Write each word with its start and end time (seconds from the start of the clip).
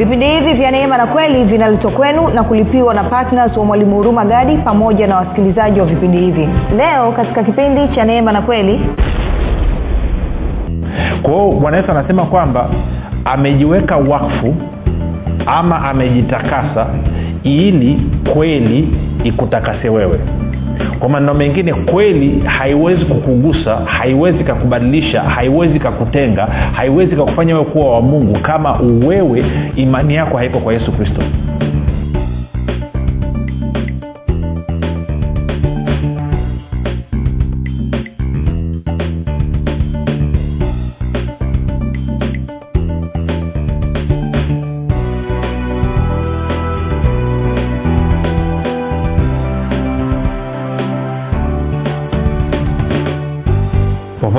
vipindi 0.00 0.26
hivi 0.26 0.52
vya 0.52 0.70
neema 0.70 0.96
na 0.96 1.06
kweli 1.06 1.44
vinaletwa 1.44 1.90
kwenu 1.90 2.28
na 2.28 2.42
kulipiwa 2.44 2.94
na 2.94 3.04
ptns 3.04 3.56
wa 3.56 3.64
mwalimu 3.64 3.96
huruma 3.96 4.24
gadi 4.24 4.56
pamoja 4.56 5.06
na 5.06 5.16
wasikilizaji 5.16 5.80
wa 5.80 5.86
vipindi 5.86 6.18
hivi. 6.18 6.48
Leo 6.76 7.12
katika 7.12 7.42
kipindi 7.44 7.88
cha 7.94 8.04
neema 8.04 8.32
na 8.32 8.42
kweli. 8.42 8.80
Kwao 11.22 11.52
bwana 11.52 11.76
yesu 11.76 11.90
anasema 11.90 12.24
kwamba 12.24 12.68
amejiweka 13.24 13.96
wakfu 13.96 14.54
ama 15.46 15.82
amejitakasa 15.82 16.86
ili 17.42 18.00
kweli 18.34 18.88
ikutakase 19.24 19.88
wewe 19.88 20.20
kwa 20.98 21.08
maneno 21.08 21.34
mengine 21.34 21.74
kweli 21.74 22.42
haiwezi 22.46 23.04
kukugusa 23.04 23.76
haiwezi 23.76 24.44
kakubadilisha 24.44 25.22
haiwezi 25.22 25.78
kakutenga 25.78 26.46
haiwezi 26.72 27.16
kakufanya 27.16 27.54
wewe 27.54 27.66
kuwa 27.66 27.94
wa 27.94 28.00
mungu 28.02 28.38
kama 28.38 28.78
wewe 29.06 29.44
imani 29.76 30.14
yako 30.14 30.36
haiko 30.36 30.58
kwa 30.58 30.72
yesu 30.72 30.92
kristo 30.92 31.22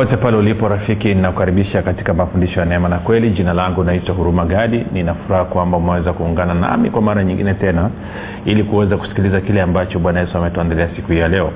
popote 0.01 0.17
pale 0.21 0.37
ulipo 0.37 0.67
rafiki 0.67 1.07
ninakukaribisha 1.15 1.81
katika 1.81 2.13
mafundisho 2.13 2.59
ya 2.59 2.65
neema 2.65 2.89
na 2.89 2.99
kweli. 2.99 3.29
Jina 3.29 3.53
langu 3.53 3.83
naitwa 3.83 4.15
huruma 4.15 4.45
gadi. 4.45 4.85
Ninafuraha 4.93 5.45
kwamba 5.45 5.77
umeweza 5.77 6.13
kuungana 6.13 6.53
nami 6.53 6.89
kwa 6.89 7.01
mara 7.01 7.23
nyingine 7.23 7.53
tena 7.53 7.89
ili 8.45 8.63
kuweza 8.63 8.97
kusikiliza 8.97 9.41
kile 9.41 9.61
ambacho 9.61 9.99
bwana 9.99 10.19
yesu 10.19 10.37
ametuandalia 10.37 10.89
siku 10.95 11.11
hii 11.11 11.19
ya 11.19 11.27
leo. 11.27 11.51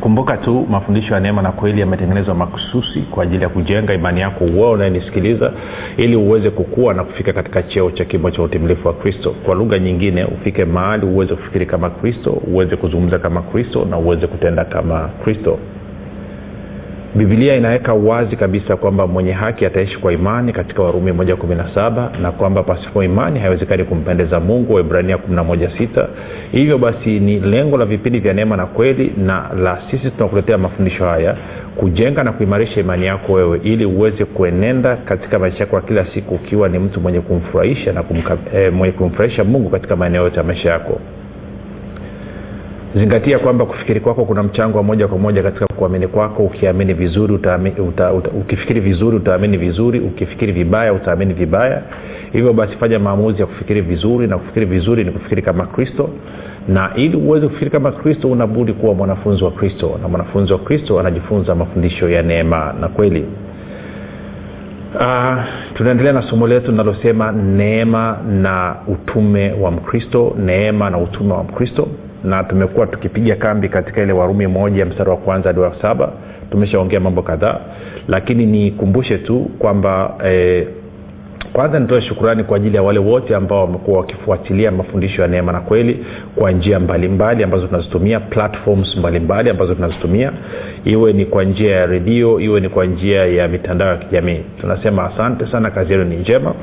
Kumbuka 0.00 0.36
tu 0.36 0.66
mafundisho 0.70 1.14
ya 1.14 1.20
neema 1.20 1.42
na 1.42 1.52
kweli 1.52 1.80
yametengenezwa 1.80 2.34
makususi 2.34 3.00
kwa 3.00 3.22
ajili 3.22 3.42
ya 3.42 3.48
kujenga 3.48 3.94
imani 3.94 4.20
yako 4.20 4.44
uwe 4.44 4.70
unayenisikiliza 4.70 5.52
ili 5.96 6.16
uweze 6.16 6.50
kukua 6.50 6.94
na 6.94 7.04
kufika 7.04 7.32
katika 7.32 7.62
cheo 7.62 7.90
cha 7.90 8.04
kimo 8.04 8.30
cha 8.30 8.42
utimilifu 8.42 8.88
wa 8.88 8.94
kristo. 8.94 9.30
Kwa 9.44 9.54
lugha 9.54 9.78
nyingine 9.78 10.24
ufike 10.24 10.64
mahali 10.64 11.06
uweze 11.06 11.34
kufikiri 11.34 11.66
kama 11.66 11.90
kristo 11.90 12.30
uweze 12.30 12.76
kuzungumza 12.76 13.18
kama 13.18 13.42
kristo 13.42 13.86
na 13.90 13.98
uweze 13.98 14.26
kutenda 14.26 14.64
kama 14.64 15.10
kristo 15.24 15.58
bibilia 17.16 17.56
inaweka 17.56 17.94
wazi 17.94 18.36
kabisa 18.36 18.76
kwamba 18.76 19.06
mwenye 19.06 19.32
haki 19.32 19.66
ataishi 19.66 19.98
kwa 19.98 20.12
imani 20.12 20.52
katika 20.52 20.82
warumi 20.82 21.12
117 21.12 22.20
na 22.22 22.32
kwamba 22.32 22.62
pasipo 22.62 23.02
imani 23.04 23.40
haiwezekani 23.40 23.84
kumpendeza 23.84 24.40
mungu 24.40 24.74
waibrania 24.74 25.16
116 25.16 26.06
hivyo 26.52 26.78
basi 26.78 27.20
ni 27.20 27.40
lengo 27.40 27.76
la 27.76 27.84
vipindi 27.84 28.20
vya 28.20 28.32
neema 28.34 28.56
na 28.56 28.66
kweli 28.66 29.12
na 29.16 29.50
la 29.62 29.78
sisi 29.90 30.10
tunakuletea 30.10 30.58
mafundisho 30.58 31.04
haya 31.04 31.36
kujenga 31.76 32.24
na 32.24 32.32
kuimarisha 32.32 32.80
imani 32.80 33.06
yako 33.06 33.32
wewe 33.32 33.60
ili 33.64 33.84
uweze 33.84 34.24
kuenenda 34.24 34.96
katika 34.96 35.38
maisha 35.38 35.58
yako 35.58 35.76
ya 35.76 35.82
kila 35.82 36.06
siku 36.14 36.34
ukiwa 36.34 36.68
ni 36.68 36.78
mtu 36.78 37.00
mwenye 37.00 37.20
kumfurahisha 37.20 37.92
na 37.92 38.02
kumka, 38.02 38.36
eh, 38.54 38.72
mwenye 38.72 38.92
kumfurahisha 38.92 39.44
mungu 39.44 39.70
katika 39.70 39.96
maeneo 39.96 40.22
yote 40.22 40.36
ya 40.36 40.42
maisha 40.42 40.70
yako 40.70 41.00
zingatia 42.94 43.38
kwamba 43.38 43.66
kufikiri 43.66 44.00
kwako 44.00 44.24
kuna 44.24 44.42
mchango 44.42 44.78
wa 44.78 44.84
moja 44.84 45.08
kwa 45.08 45.18
moja 45.18 45.42
katika 45.42 45.66
kuamini 45.66 46.08
kwako. 46.08 46.42
Ukiamini 46.42 46.94
vizuri 46.94 47.32
utaami, 47.34 47.70
uta, 47.70 48.12
uta, 48.12 48.30
ukifikiri 48.30 48.80
vizuri 48.80 49.16
utaamini 49.16 49.56
vizuri. 49.58 50.00
Ukifikiri 50.00 50.52
vibaya 50.52 50.92
utaamini 50.92 51.34
vibaya. 51.34 51.82
Hivyo 52.32 52.52
basi 52.52 52.76
fanya 52.76 52.98
maamuzi 52.98 53.40
ya 53.40 53.46
kufikiri 53.46 53.80
vizuri 53.80 54.26
na 54.26 54.38
kufikiri 54.38 54.66
vizuri 54.66 55.04
ni 55.04 55.10
kufikiri 55.10 55.42
kama 55.42 55.66
kristo. 55.66 56.10
Na 56.68 56.90
ili 56.96 57.16
uweze 57.16 57.46
kufikiri 57.46 57.70
kama 57.70 57.92
kristo 57.92 58.30
unabudi 58.30 58.72
kuwa 58.72 58.94
mwanafunzi 58.94 59.44
wa 59.44 59.50
kristo. 59.50 59.98
Na 60.02 60.08
mwanafunzi 60.08 60.52
wa 60.52 60.58
kristo 60.58 61.00
anajifunza 61.00 61.54
mafundisho 61.54 62.08
ya 62.08 62.22
neema 62.22 62.74
na 62.80 62.88
kweli. 62.88 63.24
Uh, 64.94 65.36
tunaendelea 65.74 66.12
na 66.12 66.22
somo 66.22 66.46
letu 66.46 66.70
linalosema 66.70 67.32
neema 67.32 68.18
na 68.28 68.76
utume 68.86 69.52
wa 69.52 69.70
mkristo. 69.70 70.36
Neema 70.38 70.90
na 70.90 70.98
utume 70.98 71.32
wa 71.32 71.44
mkristo 71.44 71.88
na 72.26 72.44
tumekuwa 72.44 72.86
tukipiga 72.86 73.36
kambi 73.36 73.68
katika 73.68 74.02
ile 74.02 74.12
warumi 74.12 74.46
moja 74.46 74.86
mstari 74.86 75.10
wa 75.10 75.16
kwanza 75.16 75.48
hadi 75.48 75.60
wa 75.60 75.74
saba. 75.82 76.12
Tumeshaongea 76.50 77.00
mambo 77.00 77.22
kadhaa 77.22 77.60
lakini 78.08 78.46
nikumbushe 78.46 79.18
tu 79.18 79.50
kwamba 79.58 80.14
eh, 80.24 80.66
kwanza 81.52 81.80
nitoe 81.80 82.00
shukurani 82.00 82.44
kwa 82.44 82.56
ajili 82.56 82.76
ya 82.76 82.82
wale 82.82 82.98
wote 82.98 83.34
ambao 83.34 83.60
wamekuwa 83.60 83.98
wakifuatilia 83.98 84.70
mafundisho 84.70 85.22
ya 85.22 85.28
neema 85.28 85.52
na 85.52 85.60
kweli 85.60 86.06
kwa 86.36 86.50
njia 86.52 86.80
mbalimbali 86.80 87.44
ambazo 87.44 87.66
tunazitumia 87.66 88.20
platforms 88.20 88.96
mbalimbali 88.96 89.50
ambazo 89.50 89.74
tunazitumia. 89.74 90.32
Iwe 90.84 91.12
ni 91.12 91.24
kwa 91.26 91.44
njia 91.44 91.76
ya 91.76 91.86
redio 91.86 92.40
iwe 92.40 92.60
ni 92.60 92.68
kwa 92.68 92.84
njia 92.86 93.26
ya 93.26 93.48
mitandao 93.48 93.88
ya 93.88 93.96
kijamii. 93.96 94.40
Tunasema 94.60 95.04
asante 95.14 95.46
sana 95.46 95.70
kazi 95.70 95.92
yenu 95.92 96.04
ni 96.04 96.16
njema 96.16 96.54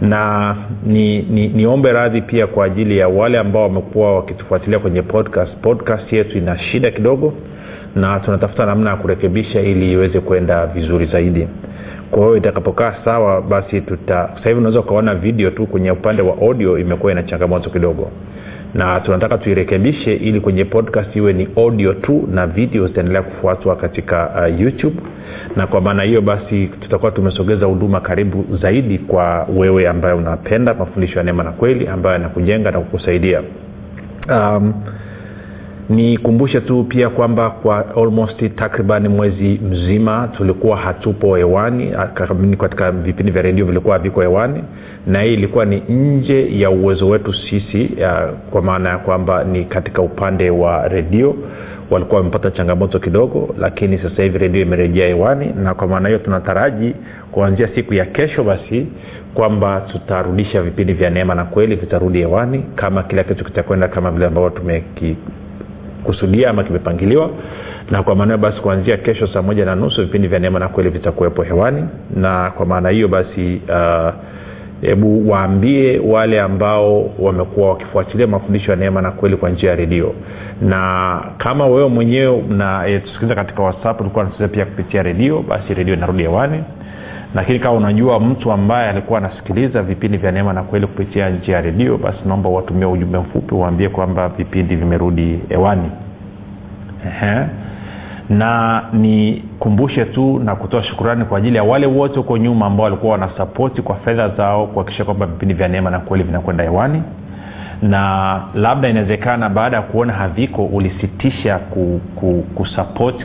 na 0.00 0.56
ni, 0.86 1.22
ni, 1.22 1.48
niombe 1.48 1.92
radhi 1.92 2.20
pia 2.22 2.46
kwa 2.46 2.64
ajili 2.66 2.98
ya 2.98 3.08
wale 3.08 3.38
ambao 3.38 3.62
wamekuwa 3.62 4.16
wakitufuatilia 4.16 4.78
kwenye 4.78 5.02
podcast. 5.02 5.52
Podcast 5.56 6.12
yetu 6.12 6.38
ina 6.38 6.58
shida 6.58 6.90
kidogo 6.90 7.34
na 7.94 8.20
tunatafuta 8.20 8.66
namna 8.66 8.90
ya 8.90 8.96
kurekebisha 8.96 9.60
ili 9.60 9.92
iweze 9.92 10.20
kwenda 10.20 10.66
vizuri 10.66 11.06
zaidi. 11.06 11.48
Kwa 12.10 12.22
hiyo 12.22 12.36
itakapokaa 12.36 12.94
sawa 13.04 13.42
basi 13.42 13.80
tuta 13.80 14.28
sasa 14.34 14.48
hivi 14.48 14.58
unaweza 14.60 14.80
ukaona 14.80 15.14
video 15.14 15.50
tu 15.50 15.66
kwenye 15.66 15.90
upande 15.90 16.22
wa 16.22 16.36
audio 16.42 16.78
imekuwa 16.78 17.12
ina 17.12 17.22
changamoto 17.22 17.70
kidogo 17.70 18.10
na 18.74 19.00
tunataka 19.00 19.38
tuirekebishe 19.38 20.14
ili 20.14 20.40
kwenye 20.40 20.64
podcast 20.64 21.16
iwe 21.16 21.32
ni 21.32 21.48
audio 21.56 21.94
tu 21.94 22.28
na 22.32 22.46
video 22.46 22.86
zitaendelea 22.86 23.22
kufuatwa 23.22 23.76
katika 23.76 24.30
uh, 24.50 24.60
youtube. 24.60 24.96
Na 25.56 25.66
kwa 25.66 25.80
maana 25.80 26.02
hiyo 26.02 26.20
basi 26.20 26.66
tutakuwa 26.80 27.10
tumesogeza 27.10 27.66
huduma 27.66 28.00
karibu 28.00 28.56
zaidi 28.62 28.98
kwa 28.98 29.46
wewe 29.56 29.88
ambaye 29.88 30.14
unapenda 30.14 30.74
mafundisho 30.74 31.18
ya 31.18 31.24
neema 31.24 31.42
na 31.42 31.52
kweli 31.52 31.88
ambayo 31.88 32.12
yanakujenga 32.12 32.70
na 32.70 32.78
kukusaidia. 32.80 33.42
Um, 34.30 34.74
nikumbushe 35.88 36.60
tu 36.60 36.84
pia 36.84 37.08
kwamba 37.08 37.50
kwa 37.50 37.96
almost 37.96 38.54
takriban 38.56 39.08
mwezi 39.08 39.60
mzima 39.70 40.28
tulikuwa 40.36 40.76
hatupo 40.76 41.36
hewani 41.36 41.92
katika 42.58 42.90
vipindi 42.92 43.32
vya 43.32 43.42
redio 43.42 43.66
vilikuwa 43.66 43.96
haviko 43.96 44.20
hewani 44.20 44.64
na 45.06 45.22
hii 45.22 45.34
ilikuwa 45.34 45.64
ni 45.64 45.80
nje 45.88 46.58
ya 46.60 46.70
uwezo 46.70 47.08
wetu 47.08 47.34
sisi 47.34 47.90
ya, 47.98 48.32
kwa 48.50 48.62
maana 48.62 48.88
ya 48.88 48.98
kwamba 48.98 49.44
ni 49.44 49.64
katika 49.64 50.02
upande 50.02 50.50
wa 50.50 50.88
redio. 50.88 51.34
Walikuwa 51.90 52.18
wamepata 52.20 52.50
changamoto 52.50 52.98
kidogo 52.98 53.54
lakini 53.58 53.98
sasa 53.98 54.22
hivi 54.22 54.38
redio 54.38 54.62
imerejea 54.62 55.06
hewani 55.06 55.52
na 55.62 55.74
kwa 55.74 55.86
maana 55.86 56.08
hiyo 56.08 56.18
tunataraji 56.18 56.94
kuanzia 57.32 57.68
siku 57.74 57.94
ya 57.94 58.04
kesho 58.04 58.44
basi 58.44 58.86
kwamba 59.34 59.80
tutarudisha 59.92 60.62
vipindi 60.62 60.92
vya 60.92 61.10
neema 61.10 61.34
na 61.34 61.44
kweli 61.44 61.76
vitarudi 61.76 62.18
hewani 62.18 62.64
kama 62.74 63.02
kila 63.02 63.24
kitu 63.24 63.44
kitakwenda 63.44 63.88
kama 63.88 64.10
vile 64.10 64.26
ambavyo 64.26 64.50
tumekikusudia 66.04 66.50
ama 66.50 66.64
kimepangiliwa. 66.64 67.30
Na 67.90 68.02
kwa 68.02 68.14
maana 68.14 68.36
basi 68.38 68.60
kuanzia 68.60 68.96
kesho 68.96 69.26
saa 69.26 69.42
moja 69.42 69.64
na 69.64 69.74
nusu 69.74 70.02
vipindi 70.02 70.28
vya 70.28 70.38
neema 70.38 70.58
na 70.58 70.68
kweli 70.68 70.90
vitakuwepo 70.90 71.42
hewani. 71.42 71.84
Na 72.16 72.50
kwa 72.50 72.66
maana 72.66 72.88
hiyo 72.88 73.08
basi 73.08 73.60
hebu 74.80 75.18
uh, 75.18 75.28
waambie 75.30 75.98
wale 75.98 76.40
ambao 76.40 77.10
wamekuwa 77.18 77.68
wakifuatilia 77.68 78.26
mafundisho 78.26 78.70
ya 78.70 78.76
neema 78.76 79.02
na 79.02 79.10
kweli 79.10 79.36
kwa 79.36 79.50
njia 79.50 79.70
ya 79.70 79.76
redio. 79.76 80.14
Na 80.62 81.20
kama 81.38 81.66
wewe 81.66 81.88
mwenyewe 81.88 82.42
tusikiliza 83.04 83.34
katika 83.34 83.62
whatsapp 83.62 84.00
ulikuwa 84.00 84.24
nasikiliza 84.24 84.54
pia 84.54 84.64
kupitia 84.64 85.02
redio 85.02 85.42
basi 85.48 85.74
redio 85.74 85.94
inarudi 85.94 86.22
hewani 86.22 86.64
lakini 87.34 87.58
kama 87.58 87.76
unajua 87.76 88.20
mtu 88.20 88.52
ambaye 88.52 88.88
alikuwa 88.88 89.18
anasikiliza 89.18 89.82
vipindi 89.82 90.18
vya 90.18 90.32
neema 90.32 90.52
na 90.52 90.62
kweli 90.62 90.86
kupitia 90.86 91.30
njia 91.30 91.54
ya 91.56 91.60
redio 91.62 91.98
basi 91.98 92.18
naomba 92.26 92.48
watumia 92.48 92.88
ujumbe 92.88 93.18
mfupi 93.18 93.54
uambie 93.54 93.88
kwamba 93.88 94.28
vipindi 94.28 94.76
vimerudi 94.76 95.40
hewani. 95.48 95.90
Na 98.28 98.82
nikumbushe 98.92 100.04
tu 100.04 100.38
na 100.38 100.56
kutoa 100.56 100.82
shukurani 100.82 101.24
kwa 101.24 101.38
ajili 101.38 101.56
ya 101.56 101.64
wale 101.64 101.86
wote 101.86 102.16
huko 102.18 102.36
nyuma 102.38 102.66
ambao 102.66 102.84
walikuwa 102.84 103.12
wanasapoti 103.12 103.82
kwa 103.82 103.96
fedha 103.96 104.28
zao 104.28 104.66
kuhakikisha 104.66 105.04
kwamba 105.04 105.26
vipindi 105.26 105.54
vya 105.54 105.68
neema 105.68 105.90
na 105.90 105.98
kweli 105.98 106.24
vinakwenda 106.24 106.64
hewani 106.64 107.02
na 107.82 108.42
labda 108.54 108.88
inawezekana 108.88 109.48
baada 109.48 109.76
ya 109.76 109.82
kuona 109.82 110.12
haviko 110.12 110.64
ulisitisha 110.64 111.58
ku, 111.58 112.00
ku, 112.16 112.44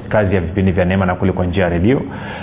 kazi 0.09 0.35
ya 0.35 0.41
vipindi 0.41 0.71
vya 0.71 0.85
neema 0.85 1.05
na 1.05 1.15
kuli 1.15 1.31
kwa 1.33 1.45
njia 1.45 1.63
ya 1.63 1.69
redio. 1.69 2.01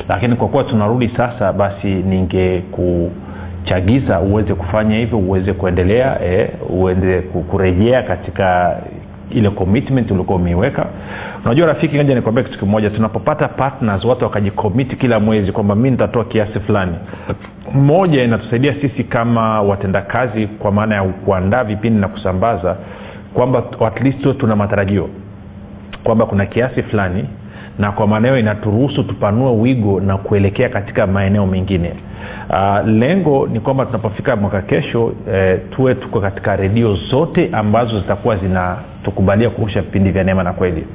Lakini 0.09 0.37
kwa 0.37 0.49
kuwa 0.49 0.65
tunarudi 0.65 1.09
sasa 1.17 1.53
basi 1.53 1.87
ninge 1.87 2.63
kuchagiza 2.71 4.21
uweze 4.21 4.55
kufanya 4.55 4.97
hivyo 4.97 5.19
uweze 5.19 5.53
kuendelea 5.53 6.25
eh, 6.25 6.49
uweze 6.71 7.21
kurejea 7.21 8.03
katika 8.03 8.77
ile 9.31 9.51
commitment 9.51 10.11
ulikuwa 10.11 10.39
umeiweka. 10.39 10.87
Unajua 11.45 11.67
rafiki 11.67 11.97
moja 11.97 12.15
nikwambia 12.15 12.45
kitu 12.45 12.59
kimoja. 12.59 12.91
Tunapopata 12.91 13.49
partners 13.49 14.05
watu 14.05 14.25
wakajikomiti 14.25 14.97
kila 14.97 15.21
mwezi 15.21 15.53
kwamba 15.53 15.75
mi 15.75 15.91
nitatoa 15.91 16.25
kiasi 16.25 16.61
fulani. 16.61 16.95
Moja 17.75 18.25
inatusaidia 18.25 18.75
sisi 18.81 19.05
kama 19.05 19.63
watendakazi 19.63 20.47
kwa 20.47 20.73
maana 20.73 20.95
ya 20.95 21.03
kuandaa 21.03 21.65
vipindi 21.65 22.01
na 22.01 22.09
kusambaza 22.09 22.77
kwamba 23.35 23.63
at 23.87 24.01
least 24.01 24.39
tuna 24.39 24.57
matarajio 24.57 25.09
kwamba 26.05 26.27
kuna 26.27 26.47
kiasi 26.47 26.83
fulani 26.83 27.25
na 27.79 27.93
kwa 27.93 28.07
maana 28.07 28.29
hiyo 28.29 28.41
inaturuhusu 28.41 29.03
tupanue 29.05 29.53
wigo 29.53 30.01
na 30.01 30.17
kuelekea 30.19 30.69
katika 30.69 31.07
maeneo 31.07 31.47
mengine. 31.47 31.93
Uh, 32.51 32.89
lengo 32.89 33.47
ni 33.53 33.61
kwamba 33.61 33.87
tunapofika 33.87 34.37
mwaka 34.37 34.63
kesho 34.63 35.13
eh, 35.33 35.59
tuwe 35.71 35.95
tuko 35.95 36.21
katika 36.21 36.57
redio 36.57 36.95
zote 36.95 37.49
ambazo 37.53 38.01
zitakuwa 38.01 38.37
zinatukubalia 38.37 39.51
kurusha 39.51 39.83
vipindi 39.83 40.11
vya 40.11 40.25
neema 40.25 40.43
na 40.43 40.53
kweli. 40.53 40.87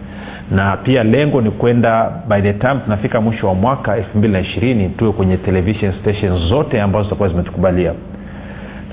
Na 0.52 0.78
pia 0.78 1.04
lengo 1.04 1.42
ni 1.42 1.52
kwenda 1.52 2.12
by 2.30 2.42
the 2.42 2.54
time 2.54 2.76
tunafika 2.84 3.22
mwisho 3.22 3.48
wa 3.48 3.54
mwaka 3.56 3.98
elfu 3.98 4.18
mbili 4.18 4.34
na 4.34 4.40
ishirini 4.40 4.90
tuwe 4.90 5.12
kwenye 5.12 5.38
television 5.38 5.94
station 6.02 6.48
zote 6.50 6.82
ambazo 6.82 7.04
zitakuwa 7.04 7.30
zimetukubalia. 7.30 7.94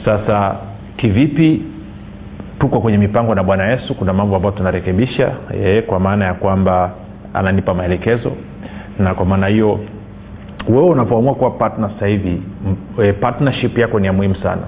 Sasa 0.04 0.56
kivipi? 0.96 1.62
Tuko 2.60 2.80
kwenye 2.80 2.98
mipango 2.98 3.34
na 3.34 3.42
bwana 3.42 3.66
yesu 3.70 3.94
kuna 3.94 4.12
mambo 4.12 4.36
ambayo 4.36 4.54
tunarekebisha 4.54 5.32
e, 5.64 5.82
kwa 5.82 6.00
maana 6.00 6.24
ya 6.24 6.34
kwamba 6.34 6.90
ananipa 7.34 7.74
maelekezo. 7.74 8.32
Na 8.98 9.14
kwa 9.14 9.24
maana 9.26 9.46
hiyo 9.46 9.80
wewe 10.68 10.86
unapoamua 10.88 11.34
kuwa 11.34 11.50
partner 11.50 11.90
sasa 11.94 12.06
hivi 12.06 12.42
e, 13.02 13.12
partnership 13.12 13.78
yako 13.78 14.00
ni 14.00 14.06
ya 14.06 14.12
muhimu 14.12 14.34
sana 14.34 14.62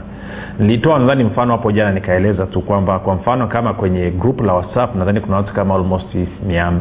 nilitoa 0.59 0.99
nadhani 0.99 1.25
mfano 1.25 1.53
hapo 1.53 1.73
jana 1.73 1.93
nikaeleza 1.93 2.47
tu 2.47 2.61
kwamba 2.61 2.99
kwa 2.99 3.15
mfano 3.15 3.47
kama 3.47 3.75
kwenye 3.75 4.11
group 4.11 4.41
la 4.41 4.53
whatsapp 4.53 4.97
nadhani 4.97 5.21
kuna 5.21 5.37
watu 5.37 5.55
kama 5.55 5.75
almost 5.75 6.15
mia, 6.47 6.73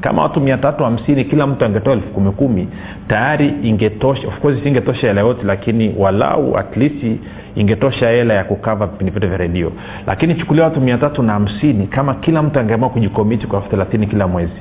kama 0.00 0.22
watu 0.22 0.40
mia 0.40 0.58
hamsini 0.78 1.24
kila 1.24 1.46
mtu 1.46 1.64
angetoa 1.64 1.92
elfu 1.92 2.08
kumi 2.08 2.30
kumi 2.30 2.68
tayari 3.08 3.54
ingetosha 3.62 4.28
of 4.28 4.40
course 4.40 4.58
isingetosha 4.58 5.06
hela 5.06 5.20
yote 5.20 5.42
lakini 5.46 5.94
walau 5.98 6.58
at 6.58 6.76
least 6.76 7.04
ingetosha 7.54 8.08
hela 8.08 8.34
ya 8.34 8.44
kukava 8.44 8.86
vipindi 8.86 9.10
vyote 9.10 9.26
vya 9.26 9.36
redio. 9.36 9.72
Lakini 10.06 10.34
chukulia 10.34 10.64
watu 10.64 10.80
mia 10.80 10.98
na 11.22 11.32
hamsini 11.32 11.86
kama 11.86 12.14
kila 12.14 12.42
mtu 12.42 12.58
angeamua 12.58 12.88
kujikomiti 12.90 13.46
kwa 13.46 13.58
elfu 13.58 13.70
thelathini 13.70 14.06
kila 14.06 14.28
mwezi 14.28 14.52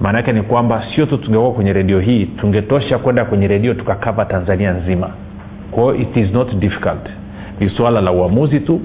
maana 0.00 0.18
yake 0.18 0.32
ni 0.32 0.42
kwamba 0.42 0.84
sio 0.94 1.06
tu 1.06 1.16
tungekuwa 1.18 1.52
kwenye 1.52 1.72
redio 1.72 2.00
hii 2.00 2.26
tungetosha 2.26 2.98
kwenda 2.98 3.24
kwenye 3.24 3.48
redio 3.48 3.74
tukakava 3.74 4.24
tanzania 4.24 4.72
nzima 4.72 5.10
kwao 5.74 5.94
it 5.94 6.16
is 6.16 6.32
not 6.32 6.54
difficult. 6.54 7.08
Ni 7.60 7.70
suala 7.70 8.00
la 8.00 8.12
uamuzi 8.12 8.60
tu 8.60 8.80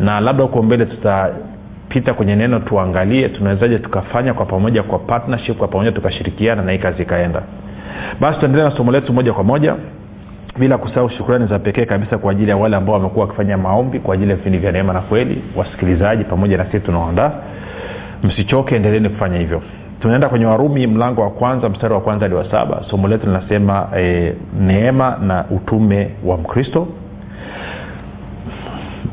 na 0.00 0.20
labda 0.20 0.42
huko 0.42 0.62
mbele 0.62 0.86
tutapita 0.86 2.14
kwenye 2.14 2.36
neno 2.36 2.58
tuangalie 2.60 3.28
tunawezaje 3.28 3.78
tukafanya 3.78 4.34
kwa 4.34 4.46
pamoja 4.46 4.82
kwa 4.82 4.98
partnership 4.98 5.56
kwa 5.56 5.68
pamoja 5.68 5.92
tukashirikiana 5.92 6.62
na 6.62 6.72
hii 6.72 6.78
kazi 6.78 7.02
ikaenda. 7.02 7.42
Basi 8.20 8.38
tuendelea 8.38 8.68
na 8.70 8.76
somo 8.76 8.92
letu 8.92 9.12
moja 9.12 9.32
kwa 9.32 9.44
moja 9.44 9.74
bila 10.58 10.78
kusahau 10.78 11.10
shukrani 11.10 11.46
za 11.46 11.58
pekee 11.58 11.84
kabisa 11.84 12.18
kwa 12.18 12.32
ajili 12.32 12.50
ya 12.50 12.56
wale 12.56 12.76
ambao 12.76 12.94
wamekuwa 12.94 13.24
wakifanya 13.26 13.58
maombi 13.58 13.98
kwa 14.00 14.14
ajili 14.14 14.30
ya 14.30 14.36
vipindi 14.36 14.58
vya 14.58 14.72
neema 14.72 14.92
na 14.92 15.00
kweli 15.00 15.42
wasikilizaji 15.56 16.24
pamoja 16.24 16.56
na 16.56 16.64
sisi 16.64 16.80
tunaoandaa. 16.80 17.32
Msichoke 18.22 18.76
endeleeni 18.76 19.08
kufanya 19.08 19.38
hivyo 19.38 19.62
tunaenda 20.04 20.28
kwenye 20.28 20.46
warumi 20.46 20.86
mlango 20.86 21.20
wa 21.20 21.30
kwanza 21.30 21.68
mstari 21.68 21.94
wa 21.94 22.00
kwanza 22.00 22.24
hadi 22.24 22.34
wa 22.34 22.50
saba. 22.50 22.84
Somo 22.90 23.08
letu 23.08 23.26
linasema 23.26 23.88
e, 23.98 24.34
neema 24.60 25.18
na 25.22 25.44
utume 25.50 26.10
wa 26.24 26.36
mkristo. 26.36 26.86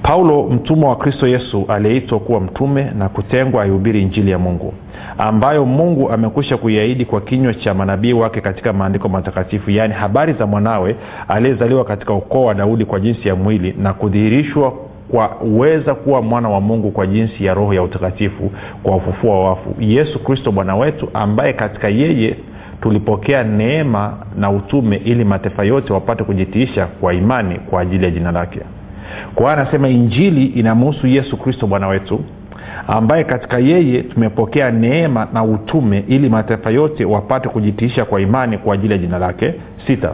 Paulo 0.03 0.43
mtumwa 0.43 0.89
wa 0.89 0.95
kristo 0.95 1.27
yesu 1.27 1.65
aliyeitwa 1.67 2.19
kuwa 2.19 2.39
mtume 2.41 2.91
na 2.97 3.09
kutengwa 3.09 3.63
aihubiri 3.63 4.01
injili 4.01 4.31
ya 4.31 4.39
mungu 4.39 4.73
ambayo 5.17 5.65
mungu 5.65 6.09
amekwisha 6.11 6.57
kuiahidi 6.57 7.05
kwa 7.05 7.21
kinywa 7.21 7.53
cha 7.53 7.73
manabii 7.73 8.13
wake 8.13 8.41
katika 8.41 8.73
maandiko 8.73 9.09
matakatifu 9.09 9.71
yaani 9.71 9.93
habari 9.93 10.33
za 10.33 10.45
mwanawe 10.45 10.95
aliyezaliwa 11.27 11.85
katika 11.85 12.13
ukoo 12.13 12.45
wa 12.45 12.53
daudi 12.53 12.85
kwa 12.85 12.99
jinsi 12.99 13.27
ya 13.27 13.35
mwili 13.35 13.75
na 13.77 13.93
kudhihirishwa 13.93 14.73
kwa 15.11 15.41
uweza 15.41 15.95
kuwa 15.95 16.21
mwana 16.21 16.49
wa 16.49 16.61
mungu 16.61 16.91
kwa 16.91 17.07
jinsi 17.07 17.45
ya 17.45 17.53
roho 17.53 17.73
ya 17.73 17.83
utakatifu 17.83 18.51
kwa 18.83 18.95
ufufua 18.95 19.39
wa 19.39 19.49
wafu. 19.49 19.75
Yesu 19.79 20.19
kristo 20.23 20.51
bwana 20.51 20.75
wetu 20.75 21.09
ambaye 21.13 21.53
katika 21.53 21.87
yeye 21.89 22.35
tulipokea 22.81 23.43
neema 23.43 24.13
na 24.37 24.49
utume 24.51 24.95
ili 25.05 25.25
mataifa 25.25 25.63
yote 25.63 25.93
wapate 25.93 26.23
kujitiisha 26.23 26.85
kwa 26.87 27.13
imani 27.13 27.59
kwa 27.59 27.81
ajili 27.81 28.05
ya 28.05 28.11
jina 28.11 28.31
lake. 28.31 28.59
Kwa 29.35 29.43
hiyo 29.51 29.61
anasema 29.61 29.89
injili 29.89 30.45
inamhusu 30.45 31.07
yesu 31.07 31.37
kristo 31.37 31.67
bwana 31.67 31.87
wetu 31.87 32.19
ambaye 32.87 33.23
katika 33.23 33.59
yeye 33.59 34.01
tumepokea 34.03 34.71
neema 34.71 35.27
na 35.33 35.43
utume 35.43 36.03
ili 36.07 36.29
mataifa 36.29 36.69
yote 36.69 37.05
wapate 37.05 37.49
kujitiisha 37.49 38.05
kwa 38.05 38.21
imani 38.21 38.57
kwa 38.57 38.73
ajili 38.73 38.93
ya 38.93 38.99
jina 38.99 39.19
lake. 39.19 39.53
Sita 39.87 40.13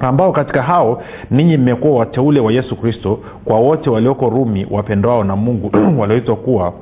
ambao 0.00 0.32
katika 0.32 0.62
hao 0.62 1.02
ninyi 1.30 1.56
mmekuwa 1.56 1.98
wateule 1.98 2.40
wa 2.40 2.52
yesu 2.52 2.76
kristo 2.76 3.20
kwa 3.44 3.58
wote 3.58 3.90
walioko 3.90 4.28
rumi 4.30 4.66
wapendwao 4.70 5.24
na 5.24 5.36
mungu 5.36 5.70
walioitwa 6.00 6.36
kuwa 6.36 6.72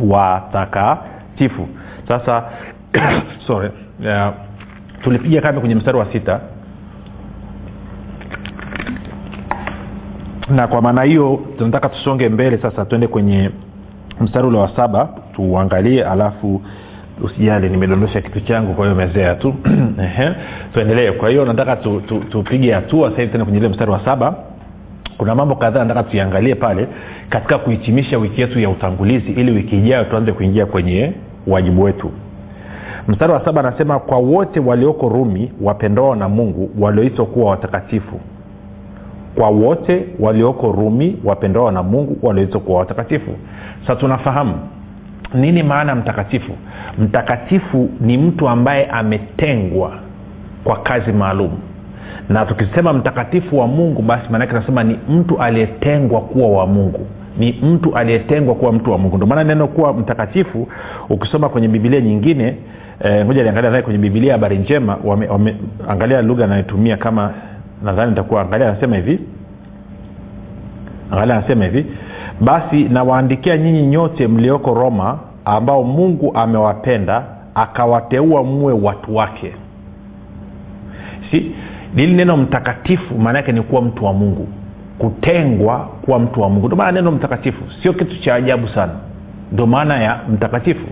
watakatifu. 0.00 1.68
Sasa 2.08 2.44
sorry 3.46 3.70
uh, 4.00 4.34
tulipiga 5.02 5.40
kambi 5.40 5.60
kwenye 5.60 5.74
mstari 5.74 5.98
wa 5.98 6.12
sita. 6.12 6.40
Na 10.50 10.66
kwa 10.66 10.82
maana 10.82 11.02
hiyo 11.02 11.40
tunataka 11.58 11.88
tusonge 11.88 12.28
mbele 12.28 12.58
sasa 12.58 12.84
tuende 12.84 13.06
kwenye 13.06 13.50
mstari 14.20 14.46
ule 14.46 14.58
wa 14.58 14.76
saba 14.76 15.08
tuuangalie 15.34 16.04
alafu 16.04 16.62
usijali 17.20 17.68
nimedondosha 17.68 18.20
kitu 18.20 18.40
changu 18.40 18.74
kwa 18.74 18.84
hiyo 18.84 18.96
mezea 18.96 19.34
tu. 19.34 19.54
Tuendelee. 20.74 21.10
Kwa 21.12 21.28
hiyo 21.28 21.44
nataka 21.44 21.76
tupige 21.76 22.06
tu, 22.06 22.42
tu, 22.42 22.42
tu 22.42 22.72
hatua 22.74 23.10
sahivi 23.10 23.32
tena 23.32 23.44
kwenye 23.44 23.58
ile 23.58 23.68
mstari 23.68 23.90
wa 23.90 24.04
saba. 24.04 24.34
Kuna 25.18 25.34
mambo 25.34 25.54
kadhaa 25.54 25.84
nataka 25.84 26.10
tuiangalie 26.10 26.54
pale 26.54 26.88
katika 27.28 27.58
kuhitimisha 27.58 28.18
wiki 28.18 28.40
yetu 28.40 28.60
ya 28.60 28.70
utangulizi 28.70 29.32
ili 29.32 29.52
wiki 29.52 29.78
ijayo 29.78 30.04
tuanze 30.04 30.32
kuingia 30.32 30.66
kwenye 30.66 31.12
wajibu 31.46 31.82
wetu. 31.82 32.10
Mstari 33.08 33.32
wa 33.32 33.44
saba 33.44 33.60
anasema 33.60 33.98
kwa 33.98 34.18
wote 34.18 34.60
walioko 34.60 35.08
rumi 35.08 35.52
wapendao 35.60 36.14
na 36.14 36.28
mungu 36.28 36.70
walioitwa 36.78 37.26
kuwa 37.26 37.50
watakatifu. 37.50 38.20
Kwa 39.34 39.48
wote 39.48 40.06
walioko 40.20 40.72
rumi 40.72 41.16
wapendao 41.24 41.70
na 41.70 41.82
mungu 41.82 42.18
walioitwa 42.22 42.60
kuwa 42.60 42.78
watakatifu. 42.78 43.30
Sasa 43.80 43.96
tunafahamu 43.96 44.54
nini 45.34 45.62
maana 45.62 45.94
mtakatifu? 45.94 46.52
Mtakatifu 46.98 47.90
ni 48.00 48.18
mtu 48.18 48.48
ambaye 48.48 48.86
ametengwa 48.86 49.92
kwa 50.64 50.76
kazi 50.76 51.12
maalum. 51.12 51.50
Na 52.28 52.46
tukisema 52.46 52.92
mtakatifu 52.92 53.58
wa 53.58 53.66
mungu 53.66 54.02
basi 54.02 54.24
maanake 54.30 54.52
nasema 54.52 54.84
ni 54.84 54.98
mtu 55.08 55.38
aliyetengwa 55.38 56.20
kuwa 56.20 56.48
wa 56.48 56.66
mungu. 56.66 57.06
Ni 57.38 57.52
mtu 57.62 57.96
aliyetengwa 57.96 58.54
kuwa 58.54 58.72
mtu 58.72 58.90
wa 58.92 58.98
mungu. 58.98 59.16
Ndio 59.16 59.26
maana 59.26 59.44
neno 59.44 59.68
kuwa 59.68 59.92
mtakatifu 59.92 60.68
ukisoma 61.08 61.48
kwenye 61.48 61.68
bibilia 61.68 62.00
nyingine 62.00 62.56
ngoja 63.24 63.40
e, 63.40 63.44
liangalia 63.44 63.70
naye 63.70 63.82
kwenye 63.82 63.98
bibilia 63.98 64.32
habari 64.32 64.58
njema. 64.58 64.96
Wameangalia 65.04 66.16
wame, 66.16 66.28
lugha 66.28 66.44
anayotumia 66.44 66.96
kama 66.96 67.32
nadhani 67.84 68.10
nitakuwa 68.10 68.42
angalia 68.42 68.68
anasema 68.68 68.96
hivi. 68.96 69.18
Angalia 71.10 71.36
anasema 71.36 71.64
hivi 71.64 71.86
basi 72.40 72.84
nawaandikia 72.84 73.56
nyinyi 73.56 73.82
nyote 73.86 74.28
mlioko 74.28 74.74
roma 74.74 75.18
ambao 75.44 75.82
mungu 75.84 76.32
amewapenda 76.34 77.24
akawateua 77.54 78.42
muwe 78.44 78.72
watu 78.72 79.16
wake. 79.16 79.52
Si? 81.30 81.52
Lili 81.94 82.14
neno 82.14 82.36
mtakatifu 82.36 83.14
maana 83.18 83.38
yake 83.38 83.52
ni 83.52 83.62
kuwa 83.62 83.82
mtu 83.82 84.04
wa 84.04 84.12
mungu. 84.12 84.48
Kutengwa 84.98 85.78
kuwa 85.78 86.18
mtu 86.18 86.40
wa 86.40 86.48
mungu. 86.48 86.66
Ndio 86.66 86.76
maana 86.76 86.92
neno 86.92 87.10
mtakatifu 87.10 87.62
sio 87.82 87.92
kitu 87.92 88.20
cha 88.20 88.34
ajabu 88.34 88.68
sana. 88.68 88.92
Ndio 89.52 89.66
maana 89.66 89.96
ya 90.02 90.20
mtakatifu. 90.28 90.86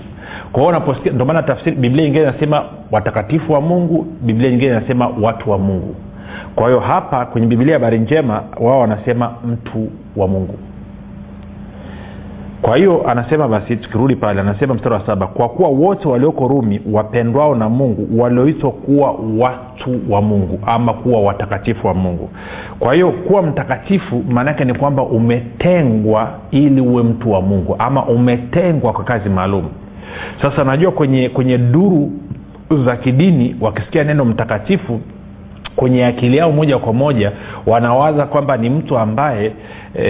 Kwa 0.52 0.62
hiyo 0.62 0.68
unaposikia 0.68 1.12
ndio 1.12 1.26
maana 1.26 1.42
tafsiri 1.42 1.76
biblia 1.76 2.04
nyingine 2.04 2.22
inasema 2.24 2.62
watakatifu 2.92 3.52
wa 3.52 3.60
mungu 3.60 4.06
biblia 4.22 4.50
nyingine 4.50 4.70
inasema 4.72 5.08
watu 5.20 5.50
wa 5.50 5.58
mungu. 5.58 5.94
Kwa 6.54 6.66
hiyo 6.66 6.80
hapa 6.80 7.26
kwenye 7.26 7.46
biblia 7.46 7.74
habari 7.74 7.98
njema 7.98 8.42
wao 8.60 8.80
wanasema 8.80 9.34
mtu 9.46 9.88
wa 10.16 10.28
mungu 10.28 10.54
kwa 12.62 12.76
hiyo 12.76 13.10
anasema 13.10 13.48
basi 13.48 13.76
tukirudi 13.76 14.16
pale 14.16 14.40
anasema 14.40 14.74
mstari 14.74 14.94
wa 14.94 15.06
saba 15.06 15.26
kwa 15.26 15.48
kuwa 15.48 15.68
wote 15.68 16.08
walioko 16.08 16.48
rumi 16.48 16.80
wapendwao 16.92 17.54
na 17.54 17.68
mungu 17.68 18.20
walioitwa 18.22 18.70
kuwa 18.70 19.16
watu 19.38 20.00
wa 20.08 20.22
mungu 20.22 20.60
ama 20.66 20.92
kuwa 20.94 21.20
watakatifu 21.20 21.86
wa 21.86 21.94
mungu. 21.94 22.30
Kwa 22.78 22.94
hiyo 22.94 23.10
kuwa 23.12 23.42
mtakatifu 23.42 24.22
maanaake 24.30 24.64
ni 24.64 24.74
kwamba 24.74 25.02
umetengwa 25.02 26.30
ili 26.50 26.80
uwe 26.80 27.02
mtu 27.02 27.32
wa 27.32 27.42
mungu 27.42 27.76
ama 27.78 28.06
umetengwa 28.06 28.92
kwa 28.92 29.04
kazi 29.04 29.28
maalum. 29.28 29.64
Sasa 30.42 30.64
najua 30.64 30.92
kwenye 30.92 31.28
kwenye 31.28 31.58
duru 31.58 32.10
za 32.86 32.96
kidini 32.96 33.56
wakisikia 33.60 34.04
neno 34.04 34.24
mtakatifu 34.24 35.00
kwenye 35.80 36.06
akili 36.06 36.36
yao 36.36 36.52
moja 36.52 36.78
kwa 36.78 36.92
moja 36.92 37.32
wanawaza 37.66 38.26
kwamba 38.26 38.56
ni 38.56 38.70
mtu 38.70 38.98
ambaye 38.98 39.52
e, 39.94 40.04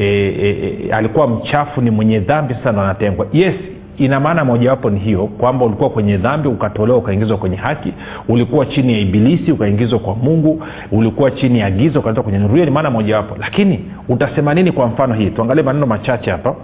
e, 0.00 0.34
e, 0.42 0.92
alikuwa 0.92 1.28
mchafu 1.28 1.80
ni 1.80 1.90
mwenye 1.90 2.20
dhambi 2.20 2.54
sana 2.64 2.82
anatengwa. 2.84 3.26
Yes 3.32 3.54
ina 3.98 4.20
maana 4.20 4.44
mojawapo 4.44 4.90
ni 4.90 5.00
hiyo 5.00 5.26
kwamba 5.26 5.64
ulikuwa 5.64 5.90
kwenye 5.90 6.16
dhambi 6.16 6.48
ukatolewa 6.48 6.98
ukaingizwa 6.98 7.36
kwenye 7.36 7.56
haki 7.56 7.92
ulikuwa 8.28 8.66
chini 8.66 8.92
ya 8.92 8.98
ibilisi 8.98 9.52
ukaingizwa 9.52 9.98
kwa 9.98 10.14
mungu 10.14 10.62
ulikuwa 10.92 11.30
chini 11.30 11.58
ya 11.58 11.70
giza 11.70 11.98
ukaingizwa 11.98 12.22
kwenye 12.24 12.38
nuru. 12.38 12.54
Hiyo 12.54 12.64
ni 12.64 12.70
maana 12.70 12.90
mojawapo. 12.90 13.36
Lakini 13.40 13.84
utasema 14.08 14.54
nini 14.54 14.72
kwa 14.72 14.86
mfano 14.86 15.14
hii? 15.14 15.30
Tuangalie 15.30 15.62
maneno 15.62 15.86
machache 15.86 16.30
hapa. 16.30 16.54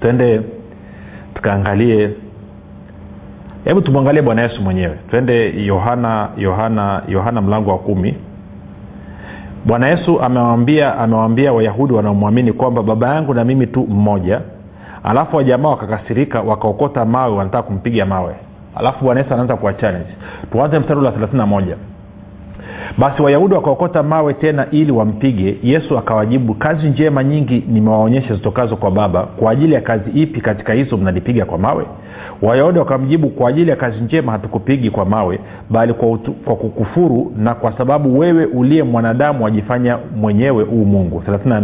Twende 0.00 0.40
tukaangalie 1.34 2.10
hebu 3.68 3.80
tumwangalie 3.80 4.22
bwana 4.22 4.42
yesu 4.42 4.62
mwenyewe. 4.62 4.96
Twende 5.10 5.64
yohana 5.64 6.28
yohana 6.36 7.02
yohana 7.08 7.40
mlango 7.42 7.70
wa 7.70 7.78
kumi. 7.78 8.14
Bwana 9.64 9.88
yesu 9.88 10.20
amewambia 10.20 10.98
amewaambia 10.98 11.52
wayahudi 11.52 11.92
wanaomwamini 11.92 12.52
kwamba 12.52 12.82
baba 12.82 13.14
yangu 13.14 13.34
na 13.34 13.44
mimi 13.44 13.66
tu 13.66 13.86
mmoja 13.90 14.40
alafu 15.04 15.36
wajamaa 15.36 15.68
wakakasirika 15.68 16.40
wakaokota 16.40 17.04
mawe 17.04 17.36
wanataka 17.36 17.62
kumpiga 17.62 18.06
mawe. 18.06 18.34
Alafu 18.76 19.04
bwana 19.04 19.20
yesu 19.20 19.34
anaanza 19.34 19.56
kuwa 19.56 19.72
challenge 19.74 20.10
tuanze 20.52 20.78
mstari 20.78 21.00
la 21.00 21.10
31 21.10 21.62
basi 22.98 23.22
wayahudi 23.22 23.54
wakaokota 23.54 24.02
mawe 24.02 24.34
tena 24.34 24.66
ili 24.70 24.92
wampige 24.92 25.56
yesu 25.62 25.98
akawajibu 25.98 26.54
kazi 26.54 26.88
njema 26.88 27.24
nyingi 27.24 27.64
nimewaonyesha 27.68 28.34
zitokazo 28.34 28.76
kwa 28.76 28.90
baba 28.90 29.22
kwa 29.22 29.50
ajili 29.52 29.74
ya 29.74 29.80
kazi 29.80 30.10
ipi 30.10 30.40
katika 30.40 30.72
hizo 30.72 30.96
mnanipiga 30.96 31.44
kwa 31.44 31.58
mawe 31.58 31.86
wayahudi 32.42 32.78
wakamjibu 32.78 33.28
kwa 33.28 33.48
ajili 33.50 33.70
ya 33.70 33.76
kazi 33.76 34.00
njema 34.00 34.32
hatukupigi 34.32 34.90
kwa 34.90 35.04
mawe 35.04 35.38
bali 35.70 35.92
kwa, 35.92 36.10
utu, 36.10 36.32
kwa 36.32 36.56
kukufuru 36.56 37.32
na 37.36 37.54
kwa 37.54 37.72
sababu 37.78 38.18
wewe 38.18 38.44
uliye 38.44 38.82
mwanadamu 38.82 39.44
wajifanya 39.44 39.98
mwenyewe 40.16 40.64
huu 40.64 40.84
mungu. 40.84 41.22
34 41.28 41.62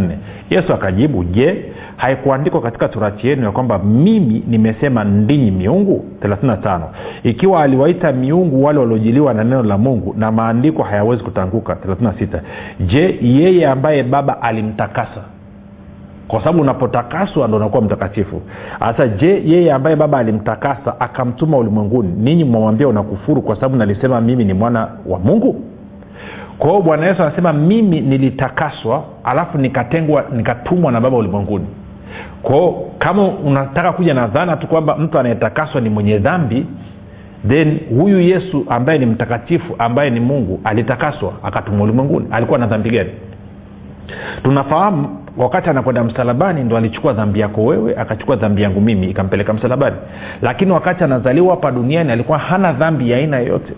yesu 0.51 0.75
akajibu 0.75 1.25
je 1.25 1.65
haikuandikwa 1.97 2.61
katika 2.61 2.89
turati 2.89 3.29
yenu 3.29 3.45
ya 3.45 3.51
kwamba 3.51 3.79
mimi 3.79 4.43
nimesema 4.49 5.05
ndinyi 5.05 5.51
miungu? 5.51 6.05
35 6.23 6.81
ikiwa 7.23 7.63
aliwaita 7.63 8.13
miungu 8.13 8.65
wale 8.65 8.79
waliojiliwa 8.79 9.35
na 9.35 9.45
neno 9.45 9.63
la 9.63 9.79
mungu 9.79 10.15
na 10.19 10.33
maandiko 10.33 10.83
hayawezi 10.83 11.25
kutanguka. 11.25 11.75
36 11.75 12.41
je 12.81 13.19
yeye 13.23 13.67
ambaye 13.69 14.03
baba 14.03 14.43
alimtakasa 14.43 15.34
kwa 16.29 16.41
sababu 16.41 16.61
unapotakaswa 16.63 17.49
ndo 17.49 17.57
unakuwa 17.57 17.83
mtakatifu. 17.83 18.43
Sasa 18.79 19.09
je 19.09 19.43
yeye 19.47 19.73
ambaye 19.73 19.97
baba 19.97 20.19
alimtakasa 20.19 21.01
akamtuma 21.01 21.57
ulimwenguni 21.57 22.13
ninyi 22.17 22.45
mwamwambia 22.45 22.89
unakufuru 22.89 23.43
kwa 23.43 23.55
sababu 23.55 23.77
nalisema 23.77 24.21
mimi 24.21 24.45
ni 24.45 24.55
mwana 24.55 24.89
wa 25.07 25.19
mungu? 25.19 25.61
Kwa 26.59 26.71
hiyo 26.71 26.83
bwana 26.83 27.07
yesu 27.07 27.23
anasema 27.23 27.53
mimi 27.53 28.01
nilitakaswa 28.01 29.05
alafu 29.25 29.59
nikatengwa 29.59 30.25
nikatumwa 30.37 30.93
na 30.93 31.01
baba 31.01 31.17
ulimwenguni. 31.17 31.67
Kwao 32.43 32.85
kama 32.99 33.25
unataka 33.29 33.93
kuja 33.93 34.15
na 34.15 34.27
dhana 34.27 34.57
tu 34.57 34.67
kwamba 34.67 34.97
mtu 34.97 35.19
anayetakaswa 35.19 35.81
ni 35.81 35.89
mwenye 35.91 36.19
dhambi 36.19 36.67
then 37.49 37.79
huyu 37.99 38.21
yesu 38.21 38.65
ambaye 38.69 38.99
ni 38.99 39.07
mtakatifu 39.07 39.75
ambaye 39.79 40.11
ni 40.11 40.21
mungu 40.21 40.61
alitakaswa 40.65 41.33
akatumwa 41.43 41.85
ulimwenguni. 41.85 42.27
Alikuwa 42.31 42.59
na 42.59 42.67
dhambi 42.67 42.91
gani 42.91 43.11
tunafahamu 44.43 45.19
wakati 45.37 45.71
anakwenda 45.71 46.05
msalabani 46.05 46.65
ndo 46.65 46.77
alichukua 46.77 47.13
dhambi 47.13 47.41
yako 47.41 47.65
wewe 47.65 47.97
akachukua 47.97 48.37
dhambi 48.37 48.63
yangu 48.63 48.81
mimi 48.81 49.07
ikampeleka 49.11 49.53
msalabani. 49.53 49.97
Lakini 50.43 50.73
wakati 50.73 51.05
anazaliwa 51.05 51.51
hapa 51.51 51.71
duniani 51.71 52.13
alikuwa 52.13 52.39
hana 52.39 52.73
dhambi 52.73 53.11
ya 53.11 53.17
aina 53.19 53.39
yoyote. 53.39 53.73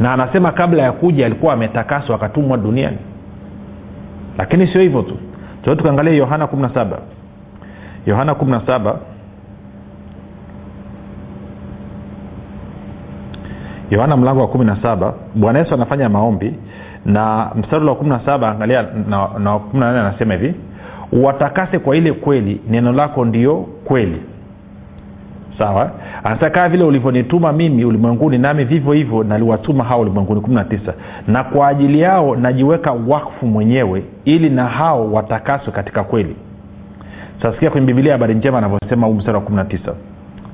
Na 0.00 0.12
anasema 0.12 0.52
kabla 0.52 0.82
ya 0.82 0.92
kuja 0.92 1.26
alikuwa 1.26 1.52
ametakaswa 1.52 2.16
akatumwa 2.16 2.56
duniani. 2.58 2.98
Lakini 4.38 4.66
sio 4.66 4.80
hivyo 4.80 5.02
tu. 5.02 5.16
Tuo 5.62 5.74
tukaangalia 5.74 6.12
yohana 6.14 6.44
17 6.46 6.86
yohana 8.06 8.32
17 8.32 8.94
yohana 13.90 14.16
mlango 14.16 14.40
wa 14.40 14.46
17 14.46 15.12
bwana 15.34 15.58
yesu 15.58 15.74
anafanya 15.74 16.08
maombi 16.08 16.54
na 17.08 17.50
mstari 17.54 17.86
wa 17.86 17.94
17 17.94 18.50
angalia 18.50 18.82
na, 18.82 19.28
na 19.38 19.54
14 19.54 19.84
anasema 19.84 20.34
hivi 20.34 20.54
watakase 21.12 21.78
kwa 21.78 21.96
ile 21.96 22.12
kweli 22.12 22.60
neno 22.70 22.92
lako 22.92 23.24
ndio 23.24 23.56
kweli. 23.84 24.22
Sawa? 25.58 25.90
Anasema 26.24 26.50
kaa 26.50 26.68
vile 26.68 26.84
ulivyonituma 26.84 27.52
mimi 27.52 27.84
ulimwenguni 27.84 28.38
nami 28.38 28.64
vivyo 28.64 28.92
hivyo 28.92 29.24
naliwatuma 29.24 29.84
hao 29.84 30.00
ulimwenguni. 30.00 30.40
19 30.40 30.92
na 31.28 31.44
kwa 31.44 31.68
ajili 31.68 32.00
yao 32.00 32.36
najiweka 32.36 32.92
wakfu 32.92 33.46
mwenyewe 33.46 34.04
ili 34.24 34.50
na 34.50 34.66
hao 34.66 35.12
watakaswe 35.12 35.72
katika 35.72 36.04
kweli. 36.04 36.36
Sasikia 37.42 37.70
kwenye 37.70 37.86
bibilia 37.86 38.12
habari 38.12 38.34
njema 38.34 38.58
anavyosema 38.58 39.06
huu 39.06 39.14
mstari 39.14 39.36
wa 39.36 39.42
19 39.42 39.92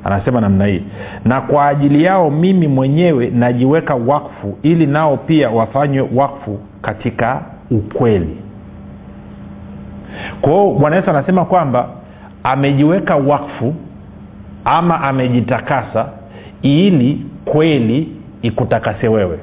anasema 0.04 0.40
namna 0.40 0.66
hii 0.66 0.82
na 1.24 1.40
kwa 1.40 1.68
ajili 1.68 2.04
yao 2.04 2.30
mimi 2.30 2.68
mwenyewe 2.68 3.30
najiweka 3.30 3.94
wakfu 3.94 4.58
ili 4.62 4.86
nao 4.86 5.16
pia 5.16 5.50
wafanywe 5.50 6.08
wakfu 6.14 6.58
katika 6.82 7.42
ukweli. 7.70 8.36
Kwao 10.40 10.74
bwana 10.74 10.96
yesu 10.96 11.10
anasema 11.10 11.44
kwamba 11.44 11.88
amejiweka 12.42 13.16
wakfu 13.16 13.74
ama 14.64 15.00
amejitakasa 15.00 16.06
ili 16.62 17.26
kweli 17.44 18.08
ikutakase 18.42 19.08
wewe 19.08 19.38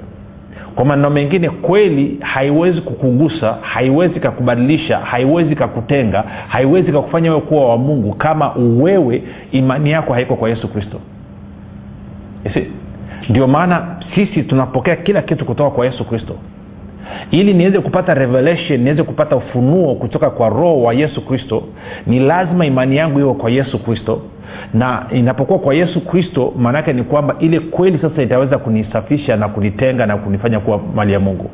kwa 0.76 0.86
maneno 0.86 1.10
mengine 1.10 1.50
kweli 1.50 2.18
haiwezi 2.22 2.82
kukugusa 2.82 3.58
haiwezi 3.62 4.20
kakubadilisha 4.20 4.98
haiwezi 5.00 5.56
kakutenga 5.56 6.24
haiwezi 6.48 6.92
kakufanya 6.92 7.30
wewe 7.30 7.42
kuwa 7.42 7.70
wa 7.70 7.78
mungu 7.78 8.14
kama 8.14 8.52
wewe 8.56 9.24
imani 9.52 9.92
yako 9.92 10.14
haiko 10.14 10.36
kwa 10.36 10.50
yesu 10.50 10.68
kristo. 10.68 11.00
Ndio 13.30 13.48
maana 13.48 13.96
sisi 14.16 14.44
tunapokea 14.44 14.96
kila 14.96 15.22
kitu 15.22 15.46
kutoka 15.46 15.70
kwa 15.72 15.86
yesu 15.86 16.06
kristo 16.06 16.36
ili 17.32 17.54
niweze 17.54 17.80
kupata 17.80 18.14
revelation 18.14 18.80
niweze 18.82 19.04
kupata 19.04 19.36
ufunuo 19.36 19.96
kutoka 19.96 20.30
kwa 20.30 20.50
roho 20.50 20.82
wa 20.82 20.94
yesu 20.94 21.26
kristo 21.26 21.64
ni 22.08 22.20
lazima 22.20 22.66
imani 22.66 22.98
yangu 22.98 23.20
iwe 23.20 23.34
kwa 23.34 23.52
yesu 23.52 23.80
kristo. 23.84 24.22
Na 24.74 25.06
inapokuwa 25.12 25.60
kwa 25.60 25.74
yesu 25.76 26.02
kristo 26.06 26.54
maanaake 26.58 26.94
ni 26.94 27.04
kwamba 27.04 27.36
ile 27.40 27.60
kweli 27.60 28.00
sasa 28.02 28.22
itaweza 28.22 28.58
kunisafisha 28.58 29.36
na 29.38 29.48
kunitenga 29.50 30.06
na 30.06 30.18
kunifanya 30.18 30.60
kuwa 30.60 30.80
mali 30.96 31.14
ya 31.14 31.20
mungu. 31.20 31.50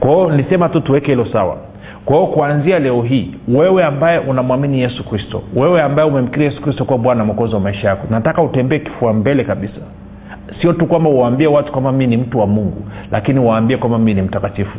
Kwa 0.00 0.10
hiyo 0.10 0.30
nilisema 0.30 0.68
tu 0.68 0.80
tuweke 0.80 1.06
hilo 1.12 1.26
sawa. 1.32 1.56
Kwa 2.04 2.16
hiyo 2.16 2.26
kuanzia 2.28 2.78
leo 2.78 3.02
hii 3.02 3.30
wewe 3.48 3.84
ambaye 3.84 4.18
unamwamini 4.18 4.80
yesu 4.80 5.04
kristo 5.04 5.42
wewe 5.56 5.82
ambaye 5.82 6.08
umemkiria 6.08 6.48
yesu 6.48 6.62
kristo 6.62 6.84
kuwa 6.84 6.98
bwana 6.98 7.24
mwokozi 7.24 7.54
wa 7.54 7.60
maisha 7.60 7.88
yako 7.88 8.06
nataka 8.10 8.42
utembee 8.42 8.78
kifua 8.78 9.12
mbele 9.12 9.44
kabisa 9.44 9.80
sio 10.60 10.72
tu 10.72 10.86
kwamba 10.86 11.10
uwaambie 11.10 11.46
watu 11.46 11.72
kwamba 11.72 11.92
mi 11.92 12.06
ni 12.06 12.16
mtu 12.16 12.38
wa 12.38 12.46
mungu 12.46 12.84
lakini 13.12 13.38
waambie 13.40 13.76
kwamba 13.76 13.98
mii 13.98 14.14
ni 14.14 14.22
mtakatifu. 14.22 14.78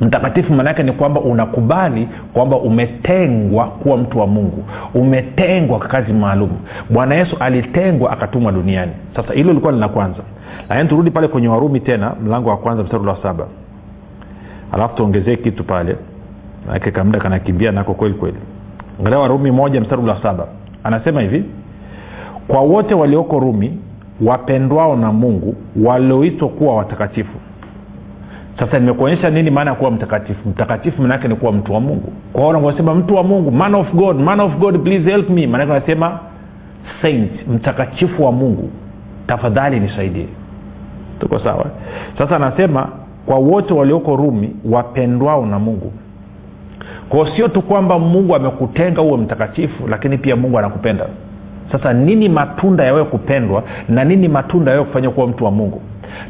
Mtakatifu 0.00 0.52
maanaake 0.52 0.82
ni 0.82 0.92
kwamba 0.92 1.20
unakubali 1.20 2.08
kwamba 2.32 2.56
umetengwa 2.56 3.66
kuwa 3.66 3.96
mtu 3.96 4.18
wa 4.18 4.26
mungu. 4.26 4.64
Umetengwa 4.94 5.78
kwa 5.78 5.88
kazi 5.88 6.12
maalum. 6.12 6.50
Bwana 6.90 7.14
yesu 7.14 7.36
alitengwa 7.40 8.10
akatumwa 8.10 8.52
duniani. 8.52 8.92
Sasa 9.16 9.34
hilo 9.34 9.48
lilikuwa 9.48 9.72
lina 9.72 9.88
kwanza. 9.88 10.20
Lakini 10.68 10.88
turudi 10.88 11.10
pale 11.10 11.28
kwenye 11.28 11.48
warumi 11.48 11.80
tena 11.80 12.12
mlango 12.24 12.50
wa 12.50 12.56
kwanza 12.56 12.82
mstari 12.82 13.06
wa 13.06 13.22
saba. 13.22 13.46
Alafu 14.72 14.96
tuongezee 14.96 15.36
kitu 15.36 15.64
pale. 15.64 15.96
Manake 16.66 16.90
kamda 16.90 17.18
kanakimbia 17.20 17.72
nako 17.72 17.94
kweli 17.94 18.14
kweli. 18.14 18.36
Angalia 19.00 19.18
warumi 19.18 19.50
moja 19.50 19.80
mstari 19.80 20.02
wa 20.02 20.22
saba. 20.22 20.46
Anasema 20.84 21.20
hivi 21.20 21.44
kwa 22.48 22.60
wote 22.60 22.94
walioko 22.94 23.38
rumi 23.38 23.78
wapendwao 24.20 24.96
na 24.96 25.12
mungu 25.12 25.54
walioitwa 25.84 26.48
kuwa 26.48 26.76
watakatifu. 26.76 27.38
Sasa 28.58 28.78
nimekuonyesha 28.78 29.30
nini 29.30 29.50
maana 29.50 29.70
ya 29.70 29.76
kuwa 29.76 29.90
mtakatifu? 29.90 30.48
Mtakatifu 30.48 31.02
manaake 31.02 31.28
ni 31.28 31.34
kuwa 31.34 31.52
mtu 31.52 31.72
wa 31.72 31.80
mungu. 31.80 32.12
Kwa 32.32 32.60
nasema 32.60 32.94
mtu 32.94 33.14
wa 33.14 33.22
mungu 33.22 33.50
man 33.50 33.74
of 33.74 33.92
god 33.94 34.20
man 34.20 34.40
of 34.40 34.56
god 34.58 34.82
please 34.82 35.10
help 35.10 35.30
me. 35.30 35.46
Maanake 35.46 35.70
unasema 35.70 36.18
saint 37.02 37.30
mtakatifu 37.48 38.24
wa 38.24 38.32
mungu. 38.32 38.70
Tafadhali 39.26 39.80
nisaidie. 39.80 40.28
Tuko 41.20 41.38
sawa? 41.38 41.66
Sasa 42.18 42.36
anasema 42.36 42.88
kwa 43.26 43.36
wote 43.38 43.74
walioko 43.74 44.16
rumi 44.16 44.56
wapendwao 44.64 45.46
na 45.46 45.58
mungu. 45.58 45.92
Kwao 47.08 47.26
sio 47.36 47.48
tu 47.48 47.62
kwamba 47.62 47.98
mungu 47.98 48.34
amekutenga 48.34 49.00
huwe 49.02 49.16
mtakatifu 49.16 49.88
lakini 49.88 50.18
pia 50.18 50.36
mungu 50.36 50.58
anakupenda 50.58 51.06
sasa 51.72 51.92
nini 51.92 52.28
matunda 52.28 52.84
ya 52.84 52.92
wewe 52.92 53.04
kupendwa 53.04 53.62
na 53.88 54.04
nini 54.04 54.28
matunda 54.28 54.70
ya 54.70 54.76
wewe 54.76 54.86
kufanya 54.86 55.10
kuwa 55.10 55.26
mtu 55.26 55.44
wa 55.44 55.50
mungu? 55.50 55.82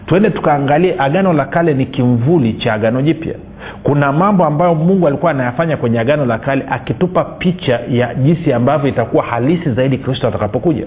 Twende 0.07 0.31
tukaangalie 0.31 0.95
agano 0.99 1.33
la 1.33 1.45
kale 1.45 1.75
ni 1.75 1.87
kimvuli 1.87 2.52
cha 2.52 2.73
agano 2.75 3.02
jipya. 3.02 3.35
Kuna 3.83 4.12
mambo 4.12 4.45
ambayo 4.45 4.75
mungu 4.75 5.07
alikuwa 5.07 5.31
anayafanya 5.31 5.76
kwenye 5.76 6.00
agano 6.00 6.26
la 6.26 6.38
kale 6.38 6.64
akitupa 6.71 7.25
picha 7.25 7.81
ya 7.90 8.14
jinsi 8.14 8.52
ambavyo 8.52 8.88
itakuwa 8.88 9.25
halisi 9.25 9.71
zaidi 9.73 9.99
kristo 9.99 10.28
atakapokuja. 10.28 10.87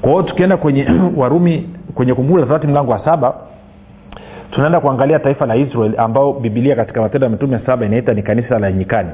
Kwa 0.00 0.10
hiyo 0.10 0.22
tukienda 0.22 0.56
kwenye 0.56 0.86
warumi 1.16 1.68
kwenye 1.94 2.14
kumbukumbu 2.14 2.38
la 2.40 2.46
torati 2.46 2.66
mlango 2.66 2.92
wa 2.92 3.04
saba 3.04 3.34
tunaenda 4.50 4.80
kuangalia 4.80 5.18
taifa 5.18 5.46
la 5.46 5.56
israel 5.56 5.94
ambao 5.98 6.32
bibilia 6.32 6.76
katika 6.76 7.00
matendo 7.00 7.24
ya 7.24 7.30
mitume 7.30 7.60
saba 7.66 7.86
inaita 7.86 8.14
ni 8.14 8.22
kanisa 8.22 8.58
la 8.58 8.72
nyikani 8.72 9.10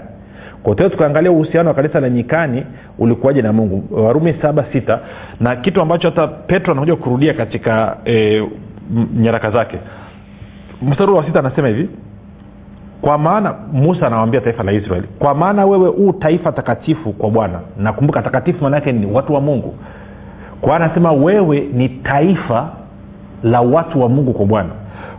kwa 0.64 0.74
tukaangalia 0.74 1.30
uhusiano 1.32 1.68
wa 1.68 1.74
kanisa 1.74 2.00
la 2.00 2.10
nyikani 2.10 2.66
ulikuwaje 2.98 3.42
na 3.42 3.52
mungu? 3.52 4.02
Warumi 4.04 4.34
saba 4.42 4.64
sita. 4.72 5.00
Na 5.40 5.56
kitu 5.56 5.80
ambacho 5.82 6.08
hata 6.10 6.26
petro 6.26 6.72
anakuja 6.72 6.96
kurudia 6.96 7.34
katika 7.34 7.96
e, 8.04 8.42
nyaraka 9.16 9.50
zake. 9.50 9.78
Mstari 10.82 11.12
wa 11.12 11.24
sita 11.26 11.38
anasema 11.38 11.68
hivi 11.68 11.88
kwa 13.00 13.18
maana 13.18 13.54
musa 13.72 14.06
anawambia 14.06 14.40
taifa 14.40 14.62
la 14.62 14.72
israeli 14.72 15.06
kwa 15.18 15.34
maana 15.34 15.66
wewe 15.66 15.88
huu 15.88 16.12
taifa 16.12 16.52
takatifu 16.52 17.12
kwa 17.12 17.30
bwana. 17.30 17.60
Nakumbuka 17.78 18.22
takatifu 18.22 18.62
maanaake 18.64 18.92
ni 18.92 19.06
watu 19.06 19.34
wa 19.34 19.40
mungu. 19.40 19.74
Kwa 20.60 20.76
anasema 20.76 21.12
wewe 21.12 21.60
ni 21.72 21.88
taifa 21.88 22.68
la 23.42 23.60
watu 23.60 24.00
wa 24.00 24.08
mungu 24.08 24.32
kwa 24.32 24.46
bwana. 24.46 24.70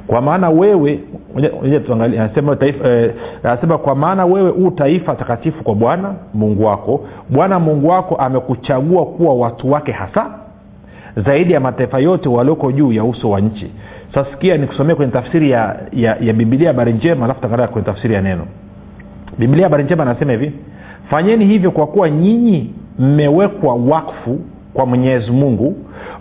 Kwa 0.07 0.21
maana 0.21 0.49
wewe 0.49 0.99
anasema 1.35 2.57
eh, 2.61 3.13
anasema 3.43 3.77
kwa 3.77 3.95
maana 3.95 4.25
wewe 4.25 4.49
huu 4.49 4.71
taifa 4.71 5.15
takatifu 5.15 5.63
kwa 5.63 5.75
bwana 5.75 6.13
mungu 6.33 6.65
wako. 6.65 7.05
Bwana 7.29 7.59
mungu 7.59 7.87
wako 7.87 8.15
amekuchagua 8.15 9.05
kuwa 9.05 9.33
watu 9.35 9.71
wake 9.71 9.91
hasa 9.91 10.31
zaidi 11.25 11.53
ya 11.53 11.59
mataifa 11.59 11.99
yote 11.99 12.29
walioko 12.29 12.71
juu 12.71 12.91
ya 12.91 13.03
uso 13.03 13.29
wa 13.29 13.41
nchi. 13.41 13.71
Sasikia 14.13 14.33
sikia 14.33 14.57
nikusomea 14.57 14.95
kwenye 14.95 15.11
tafsiri 15.11 15.51
ya, 15.51 15.79
ya, 15.93 16.17
ya 16.21 16.33
bibilia 16.33 16.67
habari 16.67 16.93
njema 16.93 17.25
alafu 17.25 17.41
tangalia 17.41 17.67
kwenye 17.67 17.85
tafsiri 17.85 18.13
ya 18.13 18.21
neno. 18.21 18.45
Bibilia 19.37 19.63
habari 19.65 19.83
njema 19.83 20.03
anasema 20.03 20.31
hivi 20.31 20.51
fanyeni 21.09 21.45
hivyo 21.45 21.71
kwa 21.71 21.87
kuwa 21.87 22.09
nyinyi 22.09 22.73
mmewekwa 22.99 23.75
wakfu 23.75 24.39
kwa 24.73 24.85
mwenyezi 24.85 25.31
mungu 25.31 25.75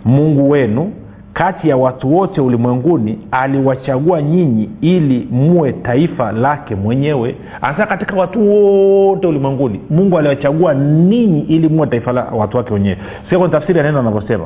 mungu 0.05 0.49
wenu 0.49 0.91
kati 1.35 1.69
ya 1.69 1.77
watu 1.77 2.15
wote 2.15 2.41
ulimwenguni 2.41 3.19
aliwachagua 3.31 4.21
nyinyi 4.21 4.69
ili 4.81 5.27
muwe 5.31 5.73
taifa 5.73 6.31
lake 6.31 6.75
mwenyewe. 6.75 7.35
Anasema 7.61 7.87
katika 7.87 8.15
watu 8.15 8.49
wote 8.51 9.27
ulimwenguni 9.27 9.79
mungu 9.89 10.17
aliwachagua 10.17 10.73
ninyi 10.73 11.39
ili 11.41 11.69
muwe 11.69 11.87
taifa 11.87 12.11
la 12.13 12.23
watu 12.23 12.57
wake 12.57 12.73
wenyewe. 12.73 12.97
Sikia 13.23 13.37
kwenye 13.39 13.53
tafsiri 13.53 13.77
ya 13.79 13.83
neno 13.85 13.99
anavyosema. 13.99 14.45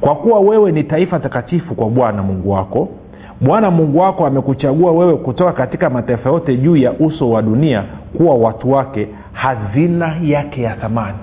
Kwa 0.00 0.14
kuwa 0.16 0.40
wewe 0.40 0.72
ni 0.72 0.84
taifa 0.84 1.18
takatifu 1.20 1.74
kwa 1.74 1.88
bwana 1.90 2.22
mungu 2.22 2.50
wako 2.50 2.88
bwana 3.40 3.70
mungu 3.70 3.98
wako 3.98 4.26
amekuchagua 4.26 4.92
wewe 4.92 5.16
kutoka 5.16 5.52
katika 5.52 5.90
mataifa 5.90 6.30
yote 6.30 6.56
juu 6.56 6.76
ya 6.76 6.92
uso 6.92 7.30
wa 7.30 7.42
dunia 7.42 7.84
kuwa 8.16 8.34
watu 8.34 8.70
wake 8.72 9.08
hazina 9.32 10.16
yake 10.22 10.62
ya 10.62 10.74
thamani 10.74 11.18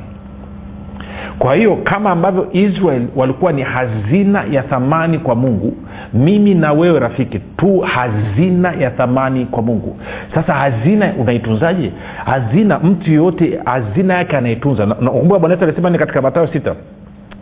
kwa 1.40 1.56
hiyo 1.56 1.76
kama 1.76 2.12
ambavyo 2.12 2.48
israel 2.54 3.02
walikuwa 3.16 3.52
ni 3.52 3.62
hazina 3.62 4.44
ya 4.52 4.64
thamani 4.64 5.20
kwa 5.20 5.36
mungu 5.36 5.74
mimi 6.14 6.54
na 6.54 6.74
wewe 6.74 7.00
rafiki 7.00 7.40
tu 7.40 7.80
hazina 7.80 8.72
ya 8.72 8.90
thamani 8.92 9.46
kwa 9.46 9.62
mungu. 9.64 9.98
Sasa 10.36 10.54
hazina 10.54 11.14
unaitunzaje? 11.20 11.92
Hazina 12.26 12.80
mtu 12.80 13.12
yoyote 13.12 13.60
hazina 13.66 14.14
yake 14.14 14.38
anaitunza. 14.38 14.86
Nakumbuka 14.86 15.40
bwana 15.40 15.56
yesu 15.56 15.66
alisema 15.66 15.90
ni 15.90 15.98
katika 15.98 16.22
matayo 16.22 16.48
sita 16.48 16.76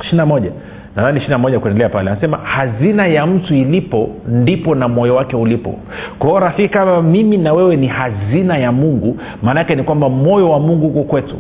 ishiri 0.02 0.18
na 0.18 0.26
moja. 0.26 0.52
Nadhani 0.96 1.18
ishiri 1.18 1.32
na 1.32 1.38
moja 1.38 1.60
kuendelea 1.60 1.90
pale. 1.90 2.12
Anasema 2.12 2.38
hazina 2.38 3.08
ya 3.08 3.28
mtu 3.28 3.54
ilipo 3.54 4.10
ndipo 4.28 4.76
na 4.76 4.88
moyo 4.88 5.16
wake 5.16 5.36
ulipo. 5.36 5.76
Kwa 6.20 6.28
hiyo 6.30 6.40
rafiki 6.40 6.70
kama 6.74 7.02
mimi 7.02 7.38
na 7.38 7.54
wewe 7.54 7.76
ni 7.76 7.88
hazina 7.88 8.58
ya 8.58 8.72
mungu 8.72 9.18
maanaake 9.44 9.76
ni 9.76 9.84
kwamba 9.84 10.10
moyo 10.10 10.50
wa 10.50 10.60
mungu 10.60 10.88
huko 10.88 11.04
kwetu. 11.04 11.36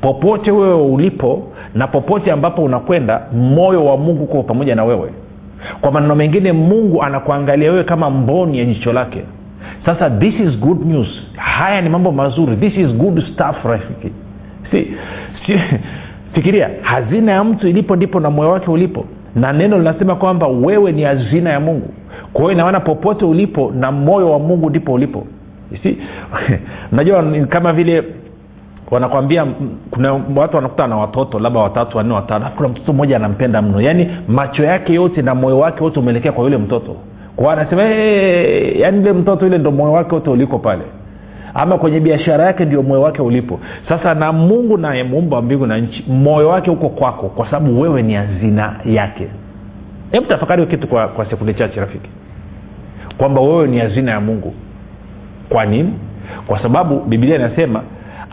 Popote 0.00 0.50
wewe 0.50 0.74
ulipo 0.74 1.42
na 1.74 1.86
popote 1.86 2.32
ambapo 2.32 2.62
unakwenda 2.64 3.20
moyo 3.32 3.84
wa 3.84 3.96
mungu 3.96 4.24
uko 4.24 4.42
pamoja 4.42 4.74
na 4.74 4.84
wewe. 4.84 5.10
Kwa 5.80 5.92
maneno 5.92 6.14
mengine 6.14 6.52
mungu 6.52 7.02
anakuangalia 7.02 7.70
wewe 7.70 7.84
kama 7.84 8.10
mboni 8.10 8.58
ya 8.58 8.64
jicho 8.64 8.92
lake. 8.92 9.22
Sasa 9.86 10.10
this 10.10 10.34
is 10.40 10.58
good 10.58 10.86
news. 10.86 11.08
Haya 11.36 11.80
ni 11.80 11.88
mambo 11.88 12.12
mazuri. 12.12 12.56
This 12.56 12.76
is 12.76 12.86
good 12.94 13.20
stuff 13.32 13.64
rafiki. 13.64 14.12
Si, 14.70 14.86
si, 15.46 15.52
fikiria 16.34 16.70
hazina 16.82 17.32
ya 17.32 17.44
mtu 17.44 17.68
ilipo 17.68 17.96
ndipo 17.96 18.20
na 18.20 18.30
moyo 18.30 18.50
wake 18.50 18.70
ulipo. 18.70 19.04
Na 19.34 19.52
neno 19.52 19.78
linasema 19.78 20.14
kwamba 20.16 20.46
wewe 20.46 20.92
ni 20.92 21.02
hazina 21.02 21.50
ya 21.50 21.60
mungu. 21.60 21.88
Kwa 22.32 22.42
hiyo 22.42 22.52
inamaana 22.52 22.80
popote 22.80 23.24
ulipo 23.24 23.72
na 23.76 23.92
moyo 23.92 24.30
wa 24.32 24.38
mungu 24.38 24.70
ndipo 24.70 24.92
ulipo. 24.92 25.26
Si 25.82 25.98
unajua 26.92 27.24
kama 27.48 27.72
vile 27.72 28.02
wanakwambia 28.90 29.46
kuna 29.90 30.12
watu 30.36 30.56
wanakuta 30.56 30.86
na 30.86 30.96
watoto 30.96 31.38
labda 31.38 31.60
watatu 31.60 31.96
wanne 31.96 32.14
watano 32.14 32.50
kuna 32.56 32.68
mtoto 32.68 32.92
mmoja 32.92 33.16
anampenda 33.16 33.62
mno. 33.62 33.80
Yaani 33.80 34.08
macho 34.28 34.64
yake 34.64 34.94
yote 34.94 35.22
na 35.22 35.34
moyo 35.34 35.58
wake 35.58 35.84
wote 35.84 36.00
umeelekea 36.00 36.32
kwa 36.32 36.44
yule 36.44 36.56
mtoto. 36.58 36.96
Kwa 37.36 37.52
anasema 37.52 37.82
yaani 37.82 38.96
yule 38.98 39.12
mtoto 39.12 39.46
ile 39.46 39.58
ndo 39.58 39.70
moyo 39.70 39.92
wake 39.92 40.14
wote 40.14 40.30
uliko 40.30 40.58
pale. 40.58 40.82
Ama 41.54 41.78
kwenye 41.78 42.00
biashara 42.00 42.44
yake 42.44 42.64
ndio 42.64 42.82
moyo 42.82 43.02
wake 43.02 43.22
ulipo. 43.22 43.60
Sasa 43.88 44.14
na 44.14 44.32
mungu 44.32 44.78
naye 44.78 45.04
muumba 45.04 45.36
wa 45.36 45.42
mbingu 45.42 45.66
na 45.66 45.78
nchi 45.78 46.04
moyo 46.08 46.48
wake 46.48 46.70
uko 46.70 46.88
kwako 46.88 47.28
kwa 47.28 47.46
sababu 47.46 47.80
wewe 47.80 48.02
ni 48.02 48.14
hazina 48.14 48.76
yake. 48.84 49.28
Hebu 50.12 50.26
tafakari 50.26 50.66
kitu 50.66 50.88
kwa, 50.88 51.08
kwa 51.08 51.30
sekunde 51.30 51.54
chache 51.54 51.80
rafiki. 51.80 52.10
Kwamba 53.18 53.40
wewe 53.40 53.66
ni 53.66 53.78
hazina 53.78 54.10
ya 54.10 54.20
mungu. 54.20 54.54
Kwa 55.48 55.64
nini? 55.66 55.92
Kwa 56.46 56.62
sababu 56.62 57.00
bibilia 57.00 57.36
inasema 57.36 57.82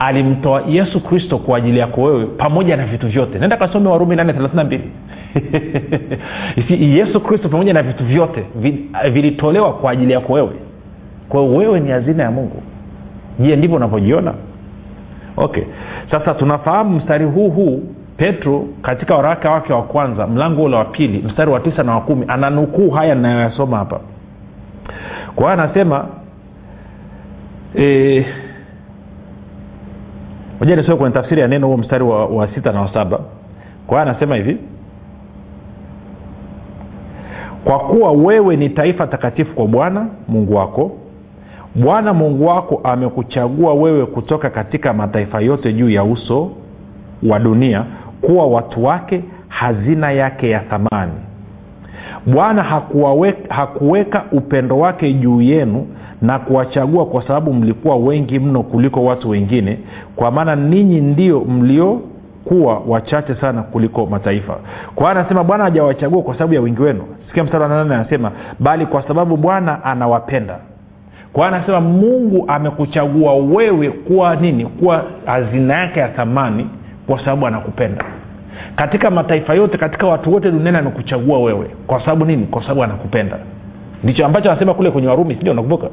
alimtoa 0.08 0.64
yesu 0.70 1.00
kristo 1.04 1.38
kwa 1.38 1.58
ajili 1.58 1.80
yako 1.80 2.02
wewe 2.04 2.26
pamoja 2.26 2.78
na 2.78 2.86
vitu 2.86 3.08
vyote. 3.08 3.38
Naenda 3.40 3.58
kasome 3.58 3.90
warumi 3.90 4.16
nane 4.16 4.34
thelathina 4.34 4.64
mbili. 4.64 4.92
Yesu 6.98 7.20
kristo 7.22 7.50
pamoja 7.50 7.74
na 7.74 7.84
vitu 7.84 8.06
vyote 8.06 8.44
vilitolewa 9.12 9.74
kwa 9.74 9.92
ajili 9.92 10.14
yako 10.14 10.34
wewe. 10.34 10.52
Kwa 11.30 11.42
hiyo 11.42 11.56
wewe 11.56 11.80
ni 11.80 11.92
hazina 11.92 12.24
ya 12.24 12.32
mungu. 12.32 12.64
Je 13.40 13.56
ndivyo 13.56 13.76
unavyojiona. 13.78 14.34
Okay. 15.38 15.64
Sasa 16.12 16.34
tunafahamu 16.34 16.96
mstari 16.98 17.26
huu 17.26 17.50
huu 17.50 17.84
petro 18.18 18.66
katika 18.82 19.16
waraka 19.16 19.52
wake 19.52 19.74
wa 19.74 19.84
kwanza 19.84 20.28
mlango 20.28 20.64
ule 20.64 20.76
wa 20.76 20.86
pili 20.86 21.18
mstari 21.28 21.52
wa 21.52 21.60
tisa 21.60 21.84
na 21.84 21.96
wa 21.96 22.02
kumi 22.02 22.26
ananukuu 22.28 22.90
haya 22.90 23.16
ninayoyasoma 23.16 23.78
hapa. 23.78 24.00
Kwa 25.36 25.52
hiyo 25.52 25.64
anasema 25.64 26.06
e, 27.80 28.26
moja 30.62 30.76
nisome 30.76 30.98
kwenye 30.98 31.14
tafsiri 31.14 31.42
ya 31.42 31.48
neno 31.48 31.68
huo 31.68 31.78
mstari 31.78 32.04
wa, 32.04 32.26
wa 32.26 32.48
sita 32.48 32.72
na 32.72 32.82
wa 32.82 32.94
saba. 32.94 33.20
Kwa 33.88 34.00
hiyo 34.00 34.12
anasema 34.12 34.36
hivi 34.36 34.58
kwa 37.64 37.80
kuwa 37.80 38.12
wewe 38.12 38.56
ni 38.56 38.70
taifa 38.70 39.08
takatifu 39.08 39.56
kwa 39.56 39.68
bwana 39.68 40.08
mungu 40.28 40.56
wako 40.56 40.92
bwana 41.76 42.14
mungu 42.14 42.46
wako 42.46 42.82
amekuchagua 42.84 43.74
wewe 43.74 44.06
kutoka 44.06 44.50
katika 44.50 44.94
mataifa 44.94 45.42
yote 45.42 45.74
juu 45.74 45.90
ya 45.90 46.04
uso 46.04 46.52
wa 47.30 47.40
dunia 47.40 47.86
kuwa 48.22 48.48
watu 48.48 48.84
wake 48.84 49.24
hazina 49.48 50.12
yake 50.12 50.50
ya 50.50 50.60
thamani 50.60 51.14
bwana 52.26 52.64
hakuweka 53.50 54.24
upendo 54.32 54.80
wake 54.80 55.14
juu 55.14 55.42
yenu 55.42 55.88
na 56.22 56.40
kuwachagua 56.40 57.06
kwa 57.06 57.22
sababu 57.28 57.54
mlikuwa 57.54 57.96
wengi 57.96 58.40
mno 58.40 58.64
kuliko 58.64 59.04
watu 59.04 59.30
wengine 59.30 59.78
kwa 60.16 60.32
maana 60.32 60.56
ninyi 60.56 61.02
ndio 61.02 61.40
mliokuwa 61.40 62.82
wachache 62.88 63.36
sana 63.36 63.64
kuliko 63.64 64.06
mataifa. 64.06 64.58
Kwa 64.96 65.10
hiyo 65.10 65.20
anasema 65.20 65.44
bwana 65.44 65.64
hajawachagua 65.64 66.22
kwa 66.24 66.34
sababu 66.34 66.54
ya 66.54 66.62
wingi 66.62 66.82
wenu. 66.82 67.04
Sikia 67.28 67.44
mstari 67.44 67.68
nane 67.68 67.96
anasema 67.96 68.32
bali 68.60 68.86
kwa 68.86 69.08
sababu 69.08 69.38
bwana 69.38 69.84
anawapenda. 69.84 70.58
Kwa 71.34 71.48
anasema 71.48 71.82
mungu 71.82 72.46
amekuchagua 72.48 73.34
wewe 73.36 73.90
kuwa 73.90 74.36
nini? 74.36 74.66
Kuwa 74.66 75.04
hazina 75.26 75.74
yake 75.74 76.00
ya 76.00 76.08
thamani 76.08 76.68
kwa 77.08 77.20
sababu 77.20 77.48
anakupenda 77.48 78.06
katika 78.76 79.12
mataifa 79.12 79.54
yote 79.54 79.78
katika 79.78 80.08
watu 80.08 80.34
wote 80.34 80.52
duniani 80.52 80.78
amekuchagua 80.78 81.40
wewe. 81.40 81.66
Kwa 81.88 82.00
sababu 82.00 82.26
nini? 82.26 82.46
Kwa 82.46 82.62
sababu 82.62 82.84
anakupenda. 82.84 83.38
Ndicho 84.04 84.26
ambacho 84.26 84.52
anasema 84.52 84.74
kule 84.74 84.92
kwenye 84.92 85.08
warumi 85.08 85.36
sindio 85.36 85.54
nakumbuka 85.54 85.88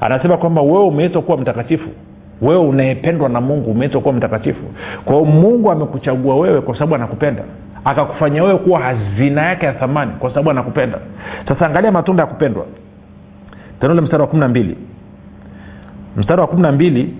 anasema 0.00 0.36
kwamba 0.36 0.62
wewe 0.62 0.84
umeitwa 0.84 1.22
kuwa 1.22 1.38
mtakatifu. 1.38 1.88
Wewe 2.42 2.60
unayependwa 2.60 3.28
na 3.28 3.40
mungu 3.40 3.70
umeitwa 3.70 4.00
kuwa 4.00 4.14
mtakatifu. 4.14 4.62
Kwa 5.04 5.14
hiyo 5.14 5.24
mungu 5.24 5.70
amekuchagua 5.70 6.36
wewe 6.36 6.60
kwa 6.60 6.74
sababu 6.74 6.94
anakupenda. 6.94 7.42
Akakufanya 7.84 8.42
wewe 8.42 8.58
kuwa 8.58 8.80
hazina 8.80 9.42
yake 9.42 9.66
ya 9.66 9.72
thamani 9.72 10.12
kwa 10.18 10.30
sababu 10.30 10.50
anakupenda. 10.50 10.98
Sasa 11.48 11.66
angalia 11.66 11.92
matunda 11.92 12.22
ya 12.22 12.26
kupendwa. 12.26 12.66
Tenule 13.80 14.00
mstari 14.00 14.20
wa 14.22 14.26
kumi 14.28 14.40
na 14.40 14.48
mbili. 14.48 14.76
Mstari 16.16 16.40
wa 16.40 16.46
kumi 16.46 16.62
na 16.62 16.72
mbili 16.72 17.14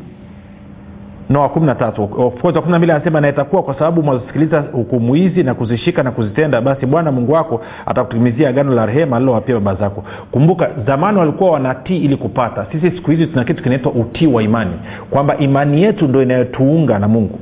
no 1.31 1.41
wa 1.41 1.49
kumi 1.49 1.67
na 1.67 1.75
tatu. 1.75 2.03
Wa 2.03 2.53
kumi 2.53 2.71
na 2.73 2.79
mbili 2.79 2.93
anasema 2.93 3.21
na 3.21 3.29
itakuwa 3.29 3.63
kwa 3.63 3.75
sababu 3.75 4.03
mwazisikiliza 4.03 4.61
hukumu 4.73 5.15
hizi 5.15 5.43
na 5.43 5.55
kuzishika 5.55 6.03
na 6.03 6.11
kuzitenda 6.11 6.61
basi 6.61 6.87
bwana 6.87 7.13
mungu 7.13 7.33
wako 7.33 7.61
atakutimizia 7.87 8.49
agano 8.49 8.73
la 8.75 8.87
rehema 8.87 9.17
alilowapia 9.17 9.55
baba 9.55 9.75
zako. 9.75 10.05
Kumbuka 10.31 10.71
zamani 10.87 11.19
walikuwa 11.19 11.51
wanatii 11.51 11.97
ili 11.97 12.17
kupata. 12.17 12.67
Sisi 12.73 12.91
siku 12.91 13.11
hizi 13.11 13.27
tuna 13.27 13.45
kitu 13.45 13.63
kinaitwa 13.63 13.93
utii 13.93 14.27
wa 14.27 14.43
imani 14.43 14.73
kwamba 15.11 15.37
imani 15.37 15.83
yetu 15.83 16.09
ndo 16.09 16.23
inayotuunga 16.23 16.99
na 16.99 17.09
mungu. 17.09 17.39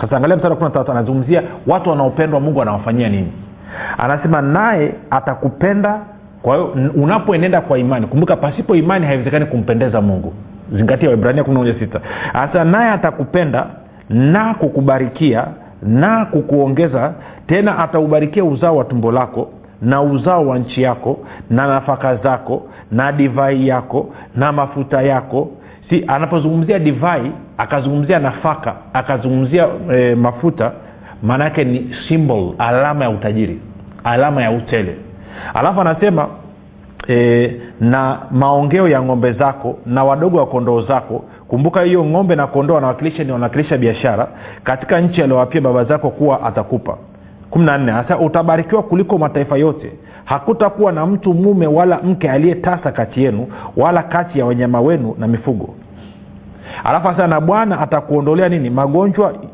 Sasa 0.00 0.16
angalia 0.16 0.36
mstari 0.36 0.54
kumi 0.56 0.68
na 0.68 0.74
tatu 0.74 0.90
anazungumzia 0.90 1.42
watu 1.66 1.90
wanaopendwa 1.90 2.40
mungu 2.40 2.62
anawafanyia 2.62 3.08
nini? 3.08 3.32
Anasema 3.98 4.42
naye 4.42 4.94
atakupenda 5.10 6.00
kwa 6.42 6.56
hiyo 6.56 6.72
unapoenenda 6.96 7.60
kwa 7.60 7.78
imani. 7.78 8.06
Kumbuka 8.06 8.36
pasipo 8.36 8.76
imani 8.76 9.06
haiwezekani 9.06 9.46
kumpendeza 9.46 10.00
mungu 10.00 10.32
zingatia 10.72 11.08
waibrania 11.08 11.44
sita. 11.78 12.00
Hasa 12.32 12.64
naye 12.64 12.90
atakupenda 12.90 13.66
na 14.10 14.54
kukubarikia 14.54 15.46
na 15.82 16.24
kukuongeza 16.24 17.12
tena 17.46 17.78
ataubarikia 17.78 18.44
uzao 18.44 18.76
wa 18.76 18.84
tumbo 18.84 19.12
lako 19.12 19.50
na 19.82 20.02
uzao 20.02 20.46
wa 20.46 20.58
nchi 20.58 20.82
yako 20.82 21.18
na 21.50 21.66
nafaka 21.66 22.16
zako 22.16 22.62
na 22.92 23.12
divai 23.12 23.68
yako 23.68 24.08
na 24.34 24.52
mafuta 24.52 25.02
yako. 25.02 25.48
Si 25.88 26.04
anapozungumzia 26.06 26.78
divai 26.78 27.32
akazungumzia 27.58 28.18
nafaka 28.18 28.74
akazungumzia 28.92 29.68
e, 29.92 30.14
mafuta 30.14 30.72
maana 31.22 31.44
yake 31.44 31.64
ni 31.64 31.94
symbol 32.08 32.54
alama 32.58 33.04
ya 33.04 33.10
utajiri 33.10 33.60
alama 34.04 34.42
ya 34.42 34.50
utele. 34.50 34.96
Alafu 35.54 35.80
anasema 35.80 36.28
e, 37.08 37.52
na 37.80 38.18
maongeo 38.30 38.88
ya 38.88 39.02
ng'ombe 39.02 39.32
zako 39.32 39.78
na 39.86 40.04
wadogo 40.04 40.38
wa 40.38 40.46
kondoo 40.46 40.80
zako 40.80 41.24
kumbuka 41.48 41.82
hiyo 41.82 42.04
ng'ombe 42.04 42.36
na 42.36 42.46
kondoo 42.46 42.74
wanawakilisha 42.74 43.24
ni 43.24 43.32
wanawakilisha 43.32 43.78
biashara 43.78 44.28
katika 44.64 45.00
nchi 45.00 45.22
aliowapia 45.22 45.60
baba 45.60 45.84
zako 45.84 46.10
kuwa 46.10 46.42
atakupa. 46.42 46.96
Hasa 47.92 48.18
utabarikiwa 48.18 48.82
kuliko 48.82 49.18
mataifa 49.18 49.56
yote. 49.56 49.92
Hakutakuwa 50.24 50.92
na 50.92 51.06
mtu 51.06 51.34
mume 51.34 51.66
wala 51.66 51.98
mke 52.02 52.30
aliyetasa 52.30 52.92
kati 52.92 53.24
yenu 53.24 53.46
wala 53.76 54.02
kati 54.02 54.38
ya 54.38 54.46
wanyama 54.46 54.80
wenu 54.80 55.14
na 55.18 55.28
mifugo. 55.28 55.74
Alafu 56.84 57.06
sasa 57.06 57.26
na 57.26 57.40
bwana 57.40 57.80
atakuondolea 57.80 58.48
nini? 58.48 58.70
Magonjwa 58.70 59.32
Mago, 59.32 59.46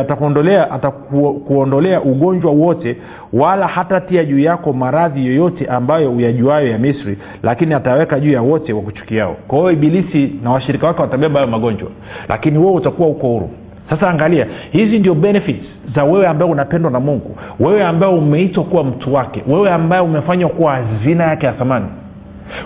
atakuondolea 0.00 0.70
atakuondolea 0.70 2.00
ugonjwa 2.02 2.52
wote 2.52 2.96
wala 3.32 3.66
hatatia 3.66 4.24
juu 4.24 4.38
yako 4.38 4.72
maradhi 4.72 5.26
yoyote 5.26 5.66
ambayo 5.66 6.12
uyajuayo 6.12 6.68
ya 6.68 6.78
misri 6.78 7.18
lakini 7.42 7.74
ataweka 7.74 8.20
juu 8.20 8.32
ya 8.32 8.42
wote 8.42 8.72
wakuchukiao. 8.72 9.36
Kwa 9.48 9.58
hiyo 9.58 9.70
ibilisi 9.70 10.32
na 10.42 10.50
washirika 10.50 10.86
wake 10.86 11.02
watabeba 11.02 11.40
hayo 11.40 11.50
magonjwa 11.52 11.88
lakini 12.28 12.58
wewe 12.58 12.72
utakuwa 12.72 13.08
uko 13.08 13.26
huru. 13.28 13.50
Sasa 13.90 14.10
angalia 14.10 14.46
hizi 14.70 14.98
ndio 14.98 15.14
benefits 15.14 15.64
za 15.94 16.04
wewe 16.04 16.26
ambaye 16.26 16.50
unapendwa 16.52 16.90
na 16.90 17.00
mungu 17.00 17.36
wewe 17.60 17.84
ambaye 17.84 18.12
umeitwa 18.14 18.64
kuwa 18.64 18.84
mtu 18.84 19.14
wake 19.14 19.42
wewe 19.48 19.70
ambaye 19.70 20.02
umefanywa 20.02 20.50
kuwa 20.50 20.72
hazina 20.76 21.24
yake 21.24 21.46
ya 21.46 21.52
thamani. 21.52 21.86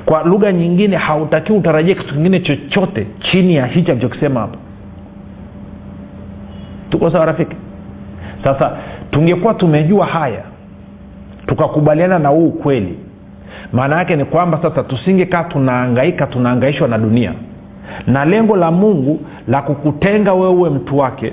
Kwa 0.05 0.23
lugha 0.23 0.53
nyingine 0.53 0.97
hautakiwi 0.97 1.59
utarajia 1.59 1.95
kitu 1.95 2.15
kingine 2.15 2.41
chochote 2.41 3.07
chini 3.19 3.55
ya 3.55 3.67
hichi 3.67 3.91
alichokisema 3.91 4.41
hapa 4.41 4.59
tuko 6.91 7.11
sawa 7.11 7.25
rafiki? 7.27 7.57
Sasa 8.45 8.77
tungekuwa 9.11 9.55
tumejua 9.55 10.07
haya 10.07 10.43
tukakubaliana 11.47 12.19
na 12.19 12.29
huu 12.29 12.47
ukweli 12.49 12.99
maana 13.73 13.97
yake 13.99 14.17
ni 14.17 14.25
kwamba 14.25 14.59
sasa 14.63 14.83
tusingekaa 14.83 15.45
tunaangaika 15.45 16.27
tunaangaishwa 16.27 16.89
na 16.89 16.99
dunia. 16.99 17.33
Na 18.07 18.25
lengo 18.25 18.57
la 18.57 18.71
mungu 18.71 19.21
la 19.49 19.63
kukutenga 19.63 20.33
wewe 20.35 20.49
uwe 20.49 20.71
mtu 20.71 20.99
wake 20.99 21.33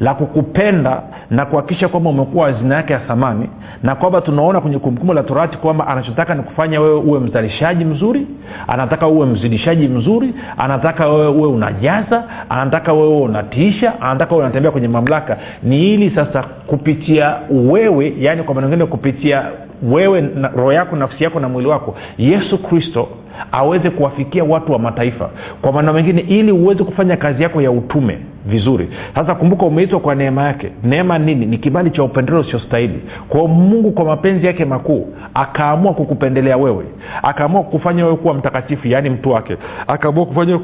la 0.00 0.14
kukupenda 0.14 1.02
na 1.30 1.46
kuhakikisha 1.46 1.88
kwamba 1.88 2.10
umekuwa 2.10 2.52
hazina 2.52 2.74
yake 2.74 2.92
ya 2.92 2.98
thamani 2.98 3.48
na 3.82 3.94
kwamba 3.94 4.20
tunaona 4.20 4.60
kwenye 4.60 4.78
kumbukumbu 4.78 5.12
la 5.14 5.22
torati 5.22 5.58
kwamba 5.58 5.86
anachotaka 5.86 6.34
ni 6.34 6.42
kufanya 6.42 6.80
wewe 6.80 6.94
uwe 6.98 7.20
mzalishaji 7.20 7.84
mzuri 7.84 8.26
anataka 8.68 9.06
uwe 9.08 9.26
mzidishaji 9.26 9.88
mzuri 9.88 10.34
anataka 10.58 11.08
wewe 11.08 11.28
uwe 11.28 11.48
unajaza 11.48 12.24
anataka 12.48 12.92
wewe 12.92 13.16
unatiisha 13.20 14.00
anataka 14.00 14.34
wewe 14.34 14.44
unatembea 14.46 14.70
kwenye 14.70 14.88
mamlaka. 14.88 15.36
Ni 15.62 15.94
ili 15.94 16.10
sasa 16.10 16.42
kupitia 16.66 17.36
wewe 17.50 18.14
yani 18.18 18.42
kwa 18.42 18.54
manengine 18.54 18.86
kupitia 18.86 19.44
wewe 19.82 20.30
roho 20.56 20.72
yako 20.72 20.96
nafsi 20.96 21.24
yako 21.24 21.40
na 21.40 21.48
mwili 21.48 21.68
wako 21.68 21.96
yesu 22.18 22.58
kristo 22.62 23.08
aweze 23.52 23.90
kuwafikia 23.90 24.44
watu 24.44 24.72
wa 24.72 24.78
mataifa. 24.78 25.30
Kwa 25.62 25.72
maana 25.72 25.92
mengine 25.92 26.20
ili 26.20 26.52
uweze 26.52 26.84
kufanya 26.84 27.16
kazi 27.16 27.42
yako 27.42 27.62
ya 27.62 27.70
utume 27.70 28.18
vizuri. 28.46 28.88
Sasa 29.14 29.34
kumbuka 29.34 29.66
umeitwa 29.66 30.00
kwa 30.00 30.14
neema 30.14 30.42
yake. 30.42 30.72
Neema 30.82 31.18
nini? 31.18 31.46
Ni 31.46 31.58
kibali 31.58 31.90
cha 31.90 32.02
upendeleo 32.02 32.40
usiostahili. 32.40 33.00
Kwao 33.28 33.46
mungu 33.48 33.90
kwa 33.92 34.04
mapenzi 34.04 34.46
yake 34.46 34.64
makuu 34.64 35.08
akaamua 35.34 35.94
kukupendelea 35.94 36.56
wewe. 36.56 36.84
Akaamua 37.22 37.62
kufanya 37.62 38.04
wewe 38.04 38.16
kuwa 38.16 38.34
mtakatifu 38.34 38.88
yaani 38.88 39.10
mtu 39.10 39.30
wake. 39.30 39.56
Akaamua 39.86 40.26
kufanya 40.26 40.60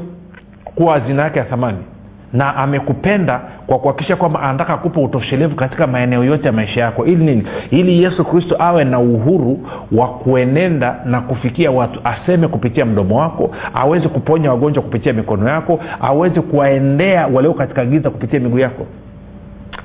kuwa 0.75 0.99
hazina 0.99 1.23
yake 1.23 1.39
ya 1.39 1.45
thamani 1.45 1.77
na 2.33 2.55
amekupenda 2.55 3.41
kwa 3.67 3.79
kuhakikisha 3.79 4.15
kwamba 4.15 4.41
anataka 4.41 4.77
kupa 4.77 5.01
utoshelevu 5.01 5.55
katika 5.55 5.87
maeneo 5.87 6.23
yote 6.23 6.45
ya 6.45 6.51
maisha 6.51 6.81
yako. 6.81 7.05
Ili 7.05 7.25
nini? 7.25 7.43
Ili 7.71 8.03
yesu 8.03 8.25
kristo 8.25 8.55
awe 8.59 8.83
na 8.83 8.99
uhuru 8.99 9.59
wa 9.91 10.07
kuenenda 10.07 10.95
na 11.05 11.21
kufikia 11.21 11.71
watu 11.71 11.99
aseme 12.03 12.47
kupitia 12.47 12.85
mdomo 12.85 13.19
wako 13.19 13.51
aweze 13.73 14.07
kuponya 14.07 14.51
wagonjwa 14.51 14.83
kupitia 14.83 15.13
mikono 15.13 15.49
yako 15.49 15.79
aweze 16.01 16.41
kuwaendea 16.41 17.27
walio 17.27 17.53
katika 17.53 17.85
giza 17.85 18.09
kupitia 18.09 18.39
miguu 18.39 18.59
yako 18.59 18.85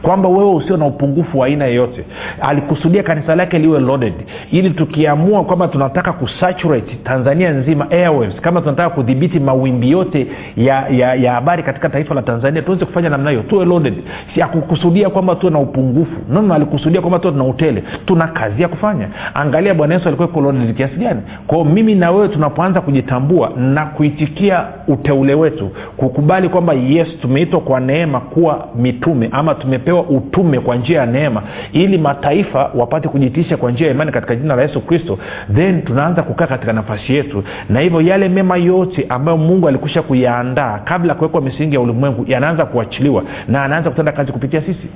kwamba 0.02 0.28
wewe 0.28 0.54
usio 0.54 0.76
na 0.76 0.86
upungufu 0.86 1.38
wa 1.38 1.46
aina 1.46 1.64
yeyote 1.64 2.04
alikusudia 2.40 3.02
kanisa 3.02 3.34
lake 3.36 3.58
liwe 3.58 3.80
loaded. 3.80 4.12
Ili 4.50 4.70
tukiamua 4.70 5.44
kwamba 5.44 5.68
tunataka 5.68 6.12
kusaturate 6.12 6.94
tanzania 7.04 7.50
nzima 7.50 7.90
airwaves 7.90 8.40
kama 8.40 8.60
tunataka 8.60 8.90
kudhibiti 8.90 9.40
mawimbi 9.40 9.90
yote 9.90 10.26
ya 10.56 10.88
ya 10.88 11.14
ya 11.14 11.32
habari 11.32 11.62
katika 11.62 11.88
taifa 11.88 12.14
la 12.14 12.22
tanzania 12.22 12.62
tuweze 12.62 12.84
kufanya 12.84 13.08
namna 13.10 13.30
hiyo 13.30 13.42
tuwe 13.42 13.64
loaded. 13.64 13.94
Si 14.34 14.42
akukusudia 14.42 15.10
kwamba 15.10 15.34
tuwe 15.34 15.52
na 15.52 15.58
upungufu. 15.58 16.16
Nono 16.28 16.54
alikusudia 16.54 17.00
kwamba 17.00 17.18
tuwe 17.18 17.32
tuna 17.32 17.44
utele. 17.44 17.84
Tuna 18.06 18.26
kazi 18.26 18.62
ya 18.62 18.68
kufanya. 18.68 19.08
Angalia 19.34 19.74
bwana 19.74 19.94
yesu 19.94 20.08
alikuwa 20.08 20.42
loaded 20.42 20.76
kiasi 20.76 20.96
gani. 20.96 21.20
Kwao 21.46 21.64
mimi 21.64 21.94
na 21.94 22.10
wewe 22.10 22.28
tunapoanza 22.28 22.80
kujitambua 22.80 23.52
na 23.56 23.86
kuitikia 23.86 24.64
uteule 24.88 25.34
wetu 25.34 25.70
kukubali 25.96 26.48
kwamba 26.48 26.72
yes 26.72 27.08
tumeitwa 27.20 27.60
kwa 27.60 27.80
neema 27.80 28.20
kuwa 28.20 28.68
mitume 28.76 29.28
ama 29.32 29.54
tumepewa 29.54 29.81
tumepewa 29.82 30.02
utume 30.02 30.60
kwa 30.60 30.76
njia 30.76 31.00
ya 31.00 31.06
neema 31.06 31.42
ili 31.72 31.98
mataifa 31.98 32.70
wapate 32.74 33.08
kujitisha 33.08 33.56
kwa 33.56 33.70
njia 33.72 33.86
ya 33.86 33.92
imani 33.94 34.12
katika 34.12 34.36
jina 34.36 34.56
la 34.56 34.62
yesu 34.62 34.80
kristo 34.80 35.18
then 35.54 35.82
tunaanza 35.82 36.22
kukaa 36.22 36.46
katika 36.46 36.72
nafasi 36.72 37.14
yetu. 37.14 37.44
Na 37.68 37.80
hivyo 37.80 38.00
yale 38.00 38.28
mema 38.28 38.56
yote 38.56 39.06
ambayo 39.08 39.36
mungu 39.38 39.68
alikusha 39.68 40.02
kuyaandaa 40.02 40.78
kabla 40.78 41.08
ya 41.12 41.18
kuwekwa 41.18 41.40
misingi 41.40 41.74
ya 41.74 41.80
ulimwengu 41.80 42.24
yanaanza 42.28 42.66
kuachiliwa 42.66 43.24
na 43.48 43.64
anaanza 43.64 43.90
kutenda 43.90 44.12
kazi 44.12 44.32
kupitia 44.32 44.60
sisi. 44.62 44.88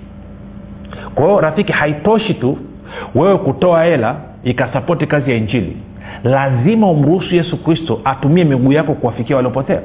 Kwa 1.14 1.24
hiyo 1.24 1.40
rafiki 1.40 1.72
haitoshi 1.72 2.34
tu 2.34 2.58
wewe 3.14 3.38
kutoa 3.38 3.84
hela 3.84 4.16
ikasapoti 4.44 5.06
kazi 5.06 5.30
ya 5.30 5.36
injili. 5.36 5.76
Lazima 6.24 6.90
umruhusu 6.90 7.34
yesu 7.34 7.64
kristo 7.64 8.00
atumie 8.04 8.44
miguu 8.44 8.72
yako 8.72 8.94
kuwafikia 8.94 9.36
waliopotea 9.36 9.80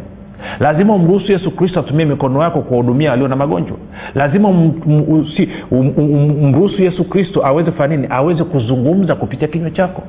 lazima 0.59 0.93
umruhusu 0.95 1.31
yesu 1.31 1.51
kristo 1.51 1.79
atumie 1.79 2.05
mikono 2.05 2.41
yako 2.41 2.61
kuwahudumia 2.61 3.11
walio 3.11 3.27
na 3.27 3.35
magonjwa. 3.35 3.77
Lazima 4.15 4.49
umruhusu 5.71 6.81
yesu 6.81 7.03
kristo 7.03 7.45
aweze 7.45 7.71
kufanya 7.71 7.95
nini? 7.95 8.07
Aweze 8.11 8.43
kuzungumza 8.43 9.15
kupitia 9.15 9.47
kinywa 9.47 9.71
chako. 9.71 10.03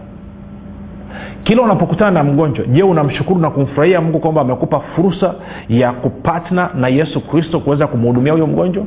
Kila 1.44 1.62
unapokutana 1.62 2.10
na 2.10 2.24
mgonjwa 2.24 2.66
je 2.66 2.82
unamshukuru 2.82 3.40
na 3.40 3.50
kumfurahia 3.50 4.00
mungu 4.00 4.18
kwamba 4.18 4.40
amekupa 4.40 4.80
fursa 4.80 5.34
ya 5.68 5.92
kupatna 5.92 6.70
na 6.74 6.88
yesu 6.88 7.20
kristo 7.20 7.60
kuweza 7.60 7.86
kumhudumia 7.86 8.32
huyo 8.32 8.46
mgonjwa 8.46 8.84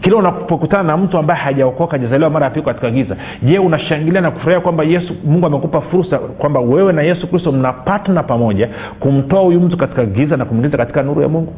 kila 0.00 0.16
unapokutana 0.16 0.82
na 0.82 0.96
mtu 0.96 1.18
ambaye 1.18 1.40
hajaokoka 1.40 1.92
hajazaliwa 1.92 2.30
mara 2.30 2.44
ya 2.44 2.50
pili 2.50 2.64
katika 2.66 2.90
giza 2.90 3.16
je 3.42 3.58
unashangilia 3.58 4.20
na 4.20 4.30
kufurahia 4.30 4.60
kwamba 4.60 4.84
yesu 4.84 5.14
mungu 5.24 5.46
amekupa 5.46 5.80
fursa 5.80 6.18
kwamba 6.18 6.60
wewe 6.60 6.92
na 6.92 7.02
yesu 7.02 7.26
kristo 7.30 7.52
mnapatna 7.52 8.22
pamoja 8.22 8.68
kumtoa 9.00 9.40
huyu 9.40 9.60
mtu 9.60 9.76
katika 9.76 10.04
giza 10.04 10.36
na 10.36 10.44
kumwingiza 10.44 10.76
katika 10.76 11.02
nuru 11.02 11.22
ya 11.22 11.28
mungu? 11.28 11.52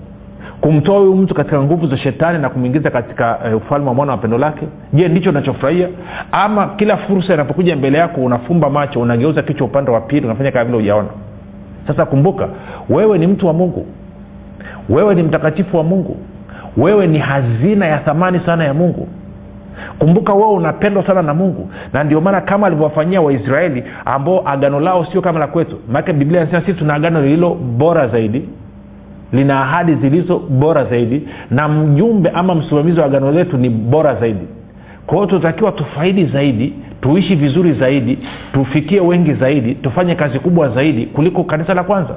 Kumtoa 0.60 0.98
huyu 0.98 1.16
mtu 1.16 1.34
katika 1.34 1.62
nguvu 1.62 1.86
za 1.86 1.96
shetani 1.96 2.38
na 2.38 2.48
kumwingiza 2.48 2.90
katika 2.90 3.38
uh, 3.50 3.56
ufalme 3.56 3.88
wa 3.88 3.94
mwana 3.94 4.12
wa 4.12 4.18
pendo 4.18 4.38
lake? 4.38 4.66
Je 4.92 5.08
ndicho 5.08 5.30
unachofurahia? 5.30 5.88
Ama 6.32 6.66
kila 6.66 6.96
fursa 6.96 7.34
inapokuja 7.34 7.76
mbele 7.76 7.98
yako 7.98 8.20
unafumba 8.20 8.70
macho 8.70 9.00
unageuza 9.00 9.42
kichwa 9.42 9.66
upande 9.66 9.90
wa 9.90 10.00
pili 10.00 10.26
unafanya 10.26 10.52
kama 10.52 10.64
vile 10.64 10.78
ujaona 10.78 11.08
sasa 11.86 12.06
kumbuka 12.06 12.48
wewe 12.88 13.18
ni 13.18 13.26
mtu 13.26 13.46
wa 13.46 13.52
mungu. 13.52 13.86
Wewe 14.88 15.14
ni 15.14 15.22
mtakatifu 15.22 15.76
wa 15.76 15.82
mungu 15.82 16.16
wewe 16.78 17.06
ni 17.06 17.18
hazina 17.18 17.86
ya 17.86 17.98
thamani 17.98 18.40
sana 18.46 18.64
ya 18.64 18.74
mungu. 18.74 19.08
Kumbuka 19.98 20.34
wewe 20.34 20.48
unapendwa 20.52 21.06
sana 21.06 21.22
na 21.22 21.34
mungu. 21.34 21.70
Na 21.92 22.04
ndio 22.04 22.20
maana 22.20 22.40
kama 22.40 22.66
alivyowafanyia 22.66 23.20
waisraeli 23.20 23.84
ambao 24.04 24.48
agano 24.48 24.80
lao 24.80 25.04
sio 25.04 25.22
kama 25.22 25.38
la 25.40 25.46
kwetu. 25.46 25.76
Maanake 25.88 26.12
biblia 26.12 26.40
inasema 26.40 26.60
sisi 26.60 26.72
tuna 26.78 26.94
agano 26.94 27.22
lililo 27.22 27.54
bora 27.54 28.08
zaidi. 28.08 28.48
Lina 29.32 29.60
ahadi 29.60 29.94
zilizo 29.94 30.38
bora 30.38 30.84
zaidi. 30.84 31.28
Na 31.50 31.68
mjumbe 31.68 32.30
ama 32.30 32.54
msimamizi 32.54 33.00
wa 33.00 33.06
agano 33.06 33.32
letu 33.32 33.56
ni 33.58 33.70
bora 33.70 34.14
zaidi. 34.14 34.44
Kwa 35.06 35.14
hiyo 35.16 35.26
tunatakiwa 35.26 35.72
tufaidi 35.72 36.26
zaidi 36.26 36.72
tuishi 37.00 37.34
vizuri 37.36 37.72
zaidi 37.72 38.18
tufikie 38.52 39.00
wengi 39.00 39.32
zaidi 39.34 39.74
tufanye 39.74 40.14
kazi 40.14 40.38
kubwa 40.38 40.68
zaidi 40.68 41.06
kuliko 41.06 41.44
kanisa 41.44 41.74
la 41.74 41.82
kwanza. 41.84 42.14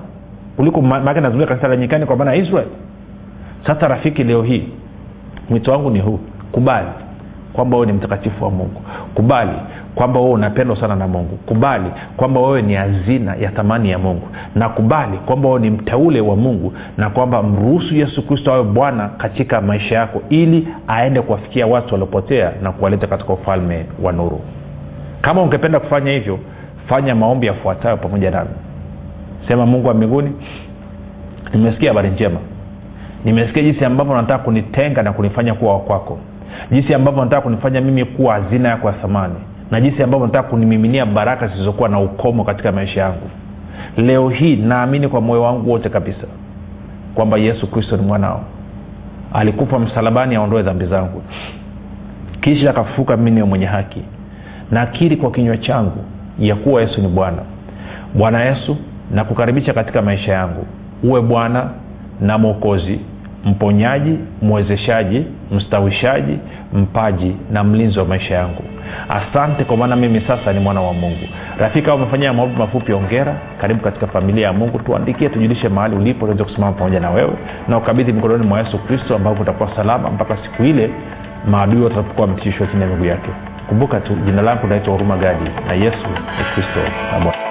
Kuliko 0.55 0.81
maake 0.81 1.21
kanisa 1.21 1.67
la 1.67 1.75
nyikani 1.75 2.05
kwa 2.05 2.15
maana 2.15 2.33
ya 2.33 2.37
israel 2.43 2.67
sasa 3.67 3.87
rafiki 3.87 4.23
leo 4.23 4.43
hii 4.43 4.67
mwito 5.49 5.71
wangu 5.71 5.89
ni 5.89 5.99
huu. 5.99 6.19
Kubali 6.51 6.87
kwamba 7.53 7.77
wewe 7.77 7.87
ni 7.87 7.93
mtakatifu 7.93 8.43
wa 8.43 8.51
mungu. 8.51 8.81
Kubali 9.15 9.51
kwamba 9.95 10.19
wewe 10.19 10.31
unapendwa 10.31 10.75
sana 10.79 10.95
na 10.95 11.07
mungu. 11.07 11.37
Kubali 11.45 11.91
kwamba 12.17 12.39
wewe 12.41 12.61
ni 12.61 12.73
hazina 12.73 13.35
ya 13.35 13.51
thamani 13.51 13.89
ya 13.91 13.99
mungu. 13.99 14.27
Na 14.55 14.69
kubali 14.69 15.17
kwamba 15.17 15.47
wewe 15.49 15.59
ni 15.61 15.69
mteule 15.69 16.21
wa 16.21 16.35
mungu 16.35 16.73
na 16.97 17.09
kwamba 17.09 17.43
mruhusu 17.43 17.95
yesu 17.95 18.27
kristo 18.27 18.53
awe 18.53 18.63
bwana 18.63 19.09
katika 19.09 19.61
maisha 19.61 19.95
yako 19.95 20.21
ili 20.29 20.67
aende 20.87 21.21
kuwafikia 21.21 21.67
watu 21.67 21.93
waliopotea 21.93 22.51
na 22.63 22.71
kuwaleta 22.71 23.07
katika 23.07 23.33
ufalme 23.33 23.85
wa 24.03 24.11
nuru. 24.11 24.41
Kama 25.21 25.41
ungependa 25.41 25.79
kufanya 25.79 26.11
hivyo 26.11 26.39
fanya 26.87 27.15
maombi 27.15 27.47
yafuatayo 27.47 27.97
pamoja 27.97 28.31
nami. 28.31 28.49
Sema 29.47 29.65
mungu 29.65 29.87
wa 29.87 29.93
mbinguni 29.93 30.31
nimesikia 31.53 31.89
habari 31.89 32.09
njema 32.09 32.39
nimesikia 33.25 33.63
jinsi 33.63 33.85
ambavyo 33.85 34.15
nataka 34.15 34.43
kunitenga 34.43 35.03
na 35.03 35.13
kunifanya 35.13 35.53
kuwa 35.53 35.73
wakwako 35.73 36.19
jinsi 36.71 36.93
ambavyo 36.93 37.23
nataka 37.23 37.41
kunifanya 37.41 37.81
mimi 37.81 38.05
kuwa 38.05 38.33
hazina 38.33 38.69
yako 38.69 38.87
ya 38.87 38.93
thamani. 38.93 39.35
Na 39.71 39.81
jinsi 39.81 40.03
ambavyo 40.03 40.27
nataka 40.27 40.49
kunimiminia 40.49 41.05
baraka 41.05 41.47
zilizokuwa 41.47 41.89
na 41.89 41.99
ukomo 41.99 42.43
katika 42.43 42.71
maisha 42.71 43.01
yangu. 43.01 43.29
Leo 43.97 44.29
hii 44.29 44.55
naamini 44.55 45.07
kwa 45.07 45.21
moyo 45.21 45.41
wangu 45.43 45.71
wote 45.71 45.89
kabisa 45.89 46.27
kwamba 47.15 47.37
yesu 47.37 47.67
kristo 47.71 47.97
ni 47.97 48.03
mwanao. 48.03 48.41
Alikufa 49.33 49.79
msalabani 49.79 50.35
aondoe 50.35 50.61
dhambi 50.63 50.85
zangu. 50.85 51.21
Kisha 52.41 52.69
akafufuka 52.69 53.17
mimi 53.17 53.31
niwe 53.31 53.47
mwenye 53.47 53.65
haki. 53.65 54.01
Nakiri 54.71 55.17
kwa 55.17 55.31
kinywa 55.31 55.57
changu 55.57 56.03
ya 56.39 56.55
kuwa 56.55 56.81
yesu 56.81 57.01
ni 57.01 57.07
bwana. 57.07 57.41
Bwana 58.15 58.41
yesu 58.43 58.77
nakukaribisha 59.11 59.73
katika 59.73 60.01
maisha 60.01 60.33
yangu. 60.33 60.65
Uwe 61.03 61.21
bwana 61.21 61.69
na 62.21 62.37
mwokozi 62.37 62.99
mponyaji 63.45 64.17
mwezeshaji 64.41 65.25
mstawishaji 65.51 66.37
mpaji 66.73 67.35
na 67.51 67.63
mlinzi 67.63 67.99
wa 67.99 68.05
maisha 68.05 68.35
yangu. 68.35 68.63
Asante 69.09 69.63
kwa 69.63 69.77
maana 69.77 69.95
mimi 69.95 70.21
sasa 70.27 70.53
ni 70.53 70.59
mwana 70.59 70.81
wa 70.81 70.93
mungu. 70.93 71.27
Rafiki 71.59 71.89
au 71.89 71.95
umefanyia 71.95 72.33
maombi 72.33 72.59
mafupi 72.59 72.93
ongera 72.93 73.35
karibu 73.61 73.81
katika 73.83 74.07
familia 74.07 74.47
ya 74.47 74.53
mungu. 74.53 74.79
Tuandikie 74.79 75.29
tujulishe 75.29 75.69
mahali 75.69 75.95
ulipo 75.95 76.25
tuweze 76.25 76.43
kusimama 76.43 76.73
pamoja 76.73 76.99
na 76.99 77.09
wewe. 77.09 77.33
Na 77.67 77.77
ukabidhi 77.77 78.13
mikononi 78.13 78.45
mwa 78.47 78.59
yesu 78.59 78.77
kristo 78.77 79.15
ambapo 79.15 79.41
utakuwa 79.41 79.75
salama 79.75 80.09
mpaka 80.11 80.37
siku 80.43 80.63
ile 80.63 80.89
maadui 81.47 81.81
watapokuwa 81.83 82.27
wametishwa 82.27 82.67
chini 82.67 82.81
ya 82.81 82.87
miguu 82.87 83.05
yake. 83.05 83.29
Kumbuka 83.67 83.99
tu 83.99 84.15
jina 84.25 84.41
langu 84.41 84.67
naitwa 84.67 84.93
huruma 84.93 85.17
gadi 85.17 85.49
na 85.67 85.73
yesu 85.73 86.07
ni 86.37 86.43
kristo 86.53 86.79
na 87.13 87.19
bwana 87.19 87.50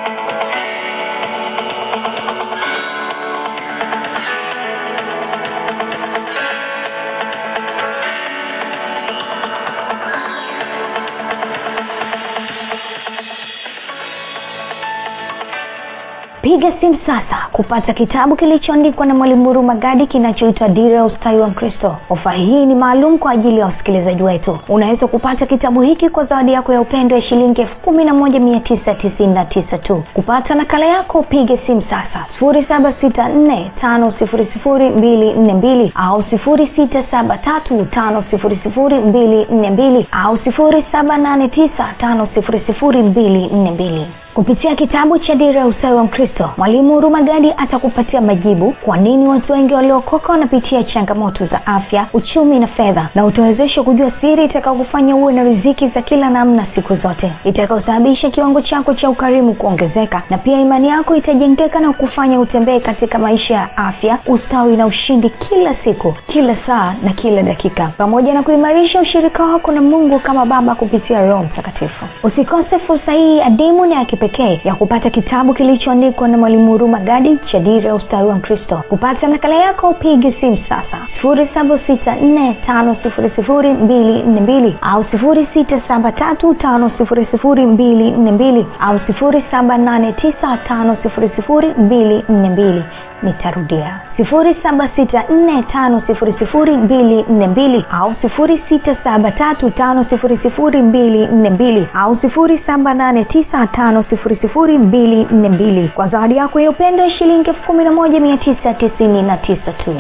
piga 16.81 16.97
simu 16.97 16.99
sasa 17.07 17.50
kupata 17.61 17.93
kitabu 17.95 18.37
kilichoandikwa 18.37 19.07
na 19.07 19.15
mwalimu 19.15 19.45
huru 19.45 19.63
magadi 19.63 20.07
kinachoitwa 20.07 20.69
dira 20.69 20.97
ya 20.97 21.05
ustawi 21.05 21.41
wa 21.41 21.49
mkristo. 21.49 21.97
Ofa 22.11 22.31
hii 22.33 22.67
ni 22.67 22.75
maalum 22.75 23.19
kwa 23.19 23.31
ajili 23.31 23.59
ya 23.59 23.67
wasikilizaji 23.67 24.23
wetu. 24.23 24.59
Unaweza 24.69 25.07
kupata 25.07 25.47
kitabu 25.47 25.81
hiki 25.81 26.09
kwa 26.11 26.25
zawadi 26.25 26.53
yako 26.53 26.73
ya 26.73 26.81
upendo 26.81 27.17
ya 27.17 27.23
shilingi 27.23 27.61
elfu 27.61 27.77
kumi 27.77 28.05
na 28.05 28.15
moja 28.15 28.41
mia 28.41 28.61
tisa 28.61 28.95
tisini 28.95 29.35
na 29.35 29.45
tisa 29.45 29.79
tu. 29.79 30.03
Kupata 30.15 30.55
nakala 30.55 30.87
yako 30.87 31.23
pige 31.23 31.61
simu 31.67 31.83
sasa. 31.83 32.27
Sifuri 32.33 32.65
saba 32.65 32.93
sita 33.01 33.29
nne 33.29 33.71
tano 33.81 34.13
sifuri 34.19 34.49
sifuri 34.53 34.91
mbili 34.91 35.33
nne 35.33 35.55
mbili 35.55 35.93
au 35.95 36.23
sifuri 36.31 36.73
sita 36.77 37.05
saba 37.11 37.39
tatu 37.39 37.85
tano 37.85 38.25
sifuri 38.31 38.61
sifuri 38.63 38.99
mbili 38.99 39.47
nne 39.51 39.71
mbili 39.71 40.07
au 40.13 40.39
sifuri 40.39 40.85
kupitia 44.35 44.77
kitabu 44.77 45.19
cha 45.19 45.35
dira 45.35 45.61
ya 45.61 45.67
ustawi 45.67 45.97
wa 45.97 46.05
mkristo 46.05 46.51
mwalimu 46.57 47.01
atakupatia 47.57 48.21
majibu 48.21 48.73
kwa 48.85 48.97
nini 48.97 49.29
watu 49.29 49.53
wengi 49.53 49.75
waliokoka 49.75 50.33
wanapitia 50.33 50.85
changamoto 50.85 51.47
za 51.47 51.67
afya 51.67 52.07
uchumi 52.13 52.59
na 52.59 52.67
fedha 52.67 53.09
na 53.15 53.25
utawezesha 53.25 53.83
kujua 53.83 54.13
siri 54.21 54.45
itakaokufanya 54.45 55.17
uwe 55.17 55.33
na 55.33 55.43
riziki 55.45 55.89
za 55.89 56.03
kila 56.03 56.31
namna 56.31 56.67
siku 56.75 56.97
zote 56.97 57.33
itakaosababisha 57.45 58.31
kiwango 58.31 58.61
chako 58.61 58.95
cha 58.95 59.11
ukarimu 59.11 59.55
kuongezeka 59.55 60.23
na 60.31 60.39
pia 60.39 60.61
imani 60.61 60.89
yako 60.89 61.17
itajengeka 61.17 61.81
na 61.81 61.93
kufanya 61.93 62.41
utembee 62.41 62.81
katika 62.81 63.19
maisha 63.19 63.55
ya 63.55 63.77
afya 63.77 64.19
ustawi 64.27 64.77
na 64.77 64.87
ushindi 64.87 65.31
kila 65.31 65.75
siku 65.85 66.15
kila 66.27 66.57
saa 66.67 66.95
na 67.03 67.13
kila 67.13 67.43
dakika. 67.43 67.87
Pamoja 67.99 68.35
na 68.35 68.43
kuimarisha 68.43 69.01
ushirika 69.01 69.45
wako 69.45 69.73
na 69.73 69.81
mungu 69.83 70.19
kama 70.21 70.47
baba 70.47 70.75
kupitia 70.75 71.27
roho 71.27 71.43
mtakatifu. 71.45 72.05
Usikose 72.23 72.79
fursa 72.79 73.13
hii 73.13 73.41
adimu 73.41 73.87
na 73.87 73.95
ya 73.95 74.05
kipekee 74.05 74.61
ya 74.65 74.75
kupata 74.75 75.11
kitabu 75.11 75.55
kilichoandikwa 75.55 76.29
na 76.29 76.39
mwalimu 76.39 76.71
huruma 76.73 76.99
gadi 77.01 77.30
cha 77.39 77.59
dira 77.61 77.95
ustawi 77.95 78.29
wa 78.29 78.35
mkristo. 78.35 78.83
Kupata 78.89 79.27
nakala 79.29 79.55
yako 79.55 79.93
pigi 79.95 80.33
simu 80.33 80.59
sasa. 80.69 80.99
Sifuri 81.15 81.49
saba 81.55 81.79
sita 81.87 82.17
nne 82.17 82.57
tano 82.67 82.97
sifuri 83.03 83.31
sifuri 83.37 83.73
mbili 83.75 84.23
nne 84.23 84.41
mbili 84.41 84.77
au 84.83 85.05
sifuri 85.11 85.49
sita 85.55 85.81
saba 85.89 86.13
tatu 86.13 86.55
tano 86.55 86.91
sifuri 86.99 87.27
sifuri 87.31 87.67
mbili 87.67 88.11
nne 88.11 88.33
mbili 88.33 88.67
au 88.81 88.99
sifuri 89.07 89.45
saba 89.51 89.79
nane 89.79 90.13
tisa 90.13 90.57
tano 90.69 90.97
sifuri 91.03 91.31
sifuri 91.37 91.69
mbili 91.79 92.25
nne 92.29 92.49
mbili. 92.51 92.85
Nitarudia. 93.23 94.01
Sifuri 94.17 94.57
saba 94.63 94.89
sita 94.97 95.25
nne 95.31 95.63
tano 95.63 96.03
sifuri 96.07 96.35
sifuri 96.39 96.77
mbili 96.77 97.25
nne 97.29 97.47
mbili 97.49 97.85
au 97.91 98.15
sifuri 98.23 98.63
sita 98.69 98.97
saba 99.05 99.31
tatu 99.31 99.71
tano 99.71 100.05
sifuri 100.11 100.39
sifuri 100.43 100.83
mbili 100.83 101.27
nne 101.27 101.51
mbili 101.51 101.89
au 101.95 102.17
sifuri 102.21 102.63
saba 102.67 102.95
nane 102.95 103.25
tisa 103.25 103.67
tano 103.67 104.05
sifuri 104.11 104.37
sifuri 104.37 104.79
mbili 104.79 105.27
nne 105.31 105.49
mbili. 105.49 105.89
Kwa 105.89 106.09
zawadi 106.09 106.37
yako 106.37 106.61
ya 106.61 106.71
shilingi 107.21 107.51
elfu 107.51 107.63
kumi 107.63 107.85
na 107.85 107.93
moja 107.93 108.21
mia 108.21 108.37
tisa 108.37 108.75
tisini 108.75 109.23
na 109.23 109.37
tisa 109.37 109.73
tu. 109.73 109.97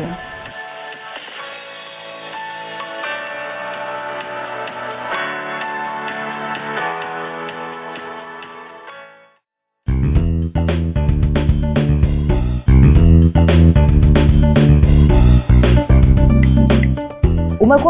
Umekuwa 17.60 17.89